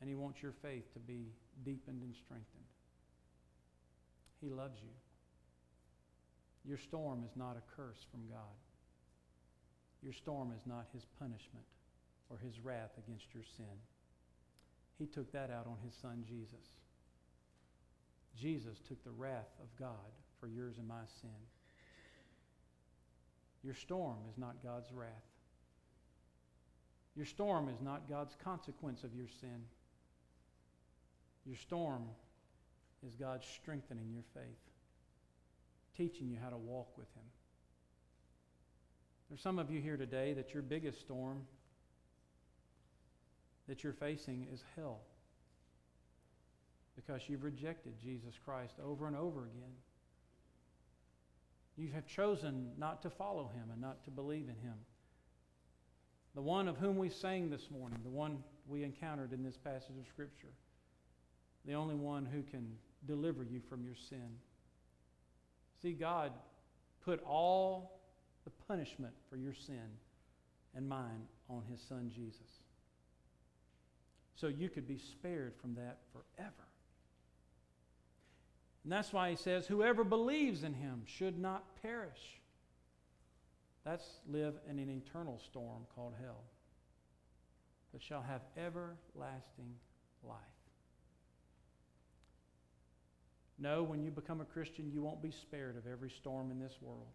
And 0.00 0.08
He 0.08 0.14
wants 0.14 0.42
your 0.42 0.52
faith 0.52 0.92
to 0.94 1.00
be 1.00 1.32
deepened 1.64 2.02
and 2.02 2.14
strengthened. 2.14 2.64
He 4.40 4.50
loves 4.50 4.80
you. 4.82 4.90
Your 6.68 6.78
storm 6.78 7.24
is 7.24 7.36
not 7.36 7.56
a 7.56 7.76
curse 7.76 8.04
from 8.10 8.20
God. 8.28 8.56
Your 10.02 10.12
storm 10.12 10.52
is 10.56 10.66
not 10.66 10.86
His 10.92 11.06
punishment 11.18 11.64
or 12.28 12.38
His 12.38 12.60
wrath 12.60 12.92
against 12.98 13.32
your 13.34 13.44
sin. 13.56 13.78
He 14.98 15.06
took 15.06 15.30
that 15.32 15.50
out 15.50 15.66
on 15.66 15.76
His 15.84 15.94
Son, 15.94 16.24
Jesus. 16.26 16.66
Jesus 18.36 18.78
took 18.86 19.02
the 19.04 19.10
wrath 19.10 19.50
of 19.60 19.68
God 19.78 20.12
for 20.40 20.48
yours 20.48 20.78
and 20.78 20.88
my 20.88 21.04
sin. 21.20 21.30
Your 23.62 23.74
storm 23.74 24.18
is 24.30 24.38
not 24.38 24.62
God's 24.62 24.90
wrath. 24.92 25.08
Your 27.14 27.26
storm 27.26 27.68
is 27.68 27.80
not 27.80 28.08
God's 28.08 28.36
consequence 28.42 29.04
of 29.04 29.14
your 29.14 29.28
sin. 29.40 29.64
Your 31.44 31.56
storm 31.56 32.04
is 33.06 33.14
God 33.14 33.42
strengthening 33.44 34.10
your 34.12 34.24
faith, 34.34 34.70
teaching 35.96 36.28
you 36.30 36.38
how 36.42 36.50
to 36.50 36.56
walk 36.56 36.96
with 36.96 37.08
Him. 37.14 37.24
There's 39.32 39.40
some 39.40 39.58
of 39.58 39.70
you 39.70 39.80
here 39.80 39.96
today 39.96 40.34
that 40.34 40.52
your 40.52 40.62
biggest 40.62 41.00
storm 41.00 41.46
that 43.66 43.82
you're 43.82 43.94
facing 43.94 44.46
is 44.52 44.62
hell 44.76 44.98
because 46.96 47.22
you've 47.26 47.42
rejected 47.42 47.94
Jesus 47.98 48.34
Christ 48.44 48.74
over 48.84 49.06
and 49.06 49.16
over 49.16 49.44
again. 49.44 49.72
You 51.78 51.88
have 51.94 52.06
chosen 52.06 52.72
not 52.76 53.00
to 53.04 53.08
follow 53.08 53.50
him 53.54 53.70
and 53.72 53.80
not 53.80 54.04
to 54.04 54.10
believe 54.10 54.50
in 54.50 54.68
him. 54.68 54.74
The 56.34 56.42
one 56.42 56.68
of 56.68 56.76
whom 56.76 56.98
we 56.98 57.08
sang 57.08 57.48
this 57.48 57.70
morning, 57.70 58.00
the 58.04 58.10
one 58.10 58.44
we 58.68 58.84
encountered 58.84 59.32
in 59.32 59.42
this 59.42 59.56
passage 59.56 59.96
of 59.98 60.06
Scripture, 60.08 60.52
the 61.64 61.72
only 61.72 61.94
one 61.94 62.26
who 62.26 62.42
can 62.42 62.76
deliver 63.06 63.44
you 63.44 63.62
from 63.66 63.82
your 63.82 63.96
sin. 64.10 64.28
See, 65.80 65.94
God 65.94 66.32
put 67.02 67.22
all 67.24 68.01
the 68.44 68.50
punishment 68.68 69.14
for 69.28 69.36
your 69.36 69.54
sin 69.54 69.88
and 70.74 70.88
mine 70.88 71.26
on 71.48 71.62
his 71.70 71.80
son 71.80 72.10
Jesus. 72.14 72.60
So 74.34 74.48
you 74.48 74.68
could 74.68 74.88
be 74.88 74.98
spared 74.98 75.54
from 75.60 75.74
that 75.74 75.98
forever. 76.12 76.68
And 78.84 78.92
that's 78.92 79.12
why 79.12 79.30
he 79.30 79.36
says, 79.36 79.66
Whoever 79.66 80.02
believes 80.04 80.64
in 80.64 80.74
him 80.74 81.02
should 81.06 81.38
not 81.38 81.64
perish. 81.82 82.40
That's 83.84 84.04
live 84.28 84.54
in 84.68 84.78
an 84.78 84.88
eternal 84.88 85.40
storm 85.44 85.86
called 85.94 86.14
hell, 86.20 86.42
but 87.92 88.02
shall 88.02 88.22
have 88.22 88.42
everlasting 88.56 89.74
life. 90.22 90.38
No, 93.58 93.82
when 93.82 94.02
you 94.02 94.10
become 94.10 94.40
a 94.40 94.44
Christian, 94.44 94.90
you 94.90 95.02
won't 95.02 95.22
be 95.22 95.30
spared 95.30 95.76
of 95.76 95.86
every 95.86 96.10
storm 96.10 96.50
in 96.50 96.58
this 96.58 96.78
world, 96.80 97.12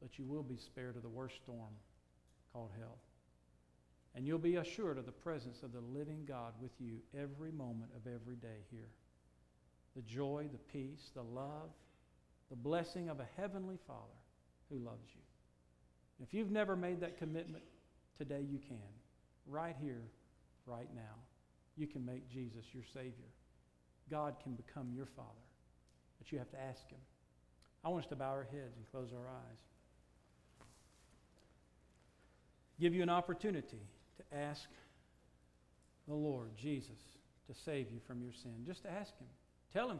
but 0.00 0.18
you 0.18 0.24
will 0.24 0.42
be 0.42 0.56
spared 0.56 0.96
of 0.96 1.02
the 1.02 1.08
worst 1.08 1.36
storm 1.42 1.74
called 2.52 2.70
hell. 2.78 2.98
And 4.14 4.26
you'll 4.26 4.38
be 4.38 4.56
assured 4.56 4.98
of 4.98 5.06
the 5.06 5.12
presence 5.12 5.62
of 5.62 5.72
the 5.72 5.80
living 5.80 6.24
God 6.26 6.54
with 6.60 6.72
you 6.78 6.98
every 7.14 7.52
moment 7.52 7.90
of 7.94 8.12
every 8.12 8.36
day 8.36 8.64
here 8.70 8.88
the 9.96 10.02
joy, 10.02 10.46
the 10.52 10.72
peace, 10.72 11.10
the 11.14 11.22
love, 11.22 11.70
the 12.48 12.56
blessing 12.56 13.08
of 13.08 13.18
a 13.18 13.28
heavenly 13.36 13.76
Father 13.88 14.20
who 14.70 14.78
loves 14.78 15.08
you. 15.14 15.20
If 16.22 16.32
you've 16.32 16.52
never 16.52 16.76
made 16.76 17.00
that 17.00 17.18
commitment, 17.18 17.64
today 18.16 18.44
you 18.48 18.58
can. 18.58 18.78
Right 19.46 19.74
here, 19.82 20.02
right 20.64 20.88
now. 20.94 21.16
You 21.76 21.86
can 21.86 22.04
make 22.04 22.28
Jesus 22.28 22.66
your 22.72 22.84
Savior. 22.92 23.30
God 24.10 24.36
can 24.42 24.54
become 24.54 24.92
your 24.94 25.06
Father, 25.06 25.46
but 26.18 26.30
you 26.30 26.38
have 26.38 26.50
to 26.50 26.60
ask 26.60 26.88
Him. 26.88 26.98
I 27.84 27.88
want 27.88 28.04
us 28.04 28.10
to 28.10 28.16
bow 28.16 28.30
our 28.30 28.46
heads 28.50 28.76
and 28.76 28.90
close 28.90 29.10
our 29.12 29.28
eyes. 29.28 29.69
Give 32.80 32.94
you 32.94 33.02
an 33.02 33.10
opportunity 33.10 33.80
to 34.16 34.36
ask 34.36 34.68
the 36.08 36.14
Lord 36.14 36.56
Jesus 36.56 36.98
to 37.46 37.54
save 37.64 37.90
you 37.90 38.00
from 38.06 38.22
your 38.22 38.32
sin. 38.32 38.64
Just 38.66 38.86
ask 38.86 39.16
Him. 39.18 39.28
Tell 39.72 39.90
Him 39.90 39.98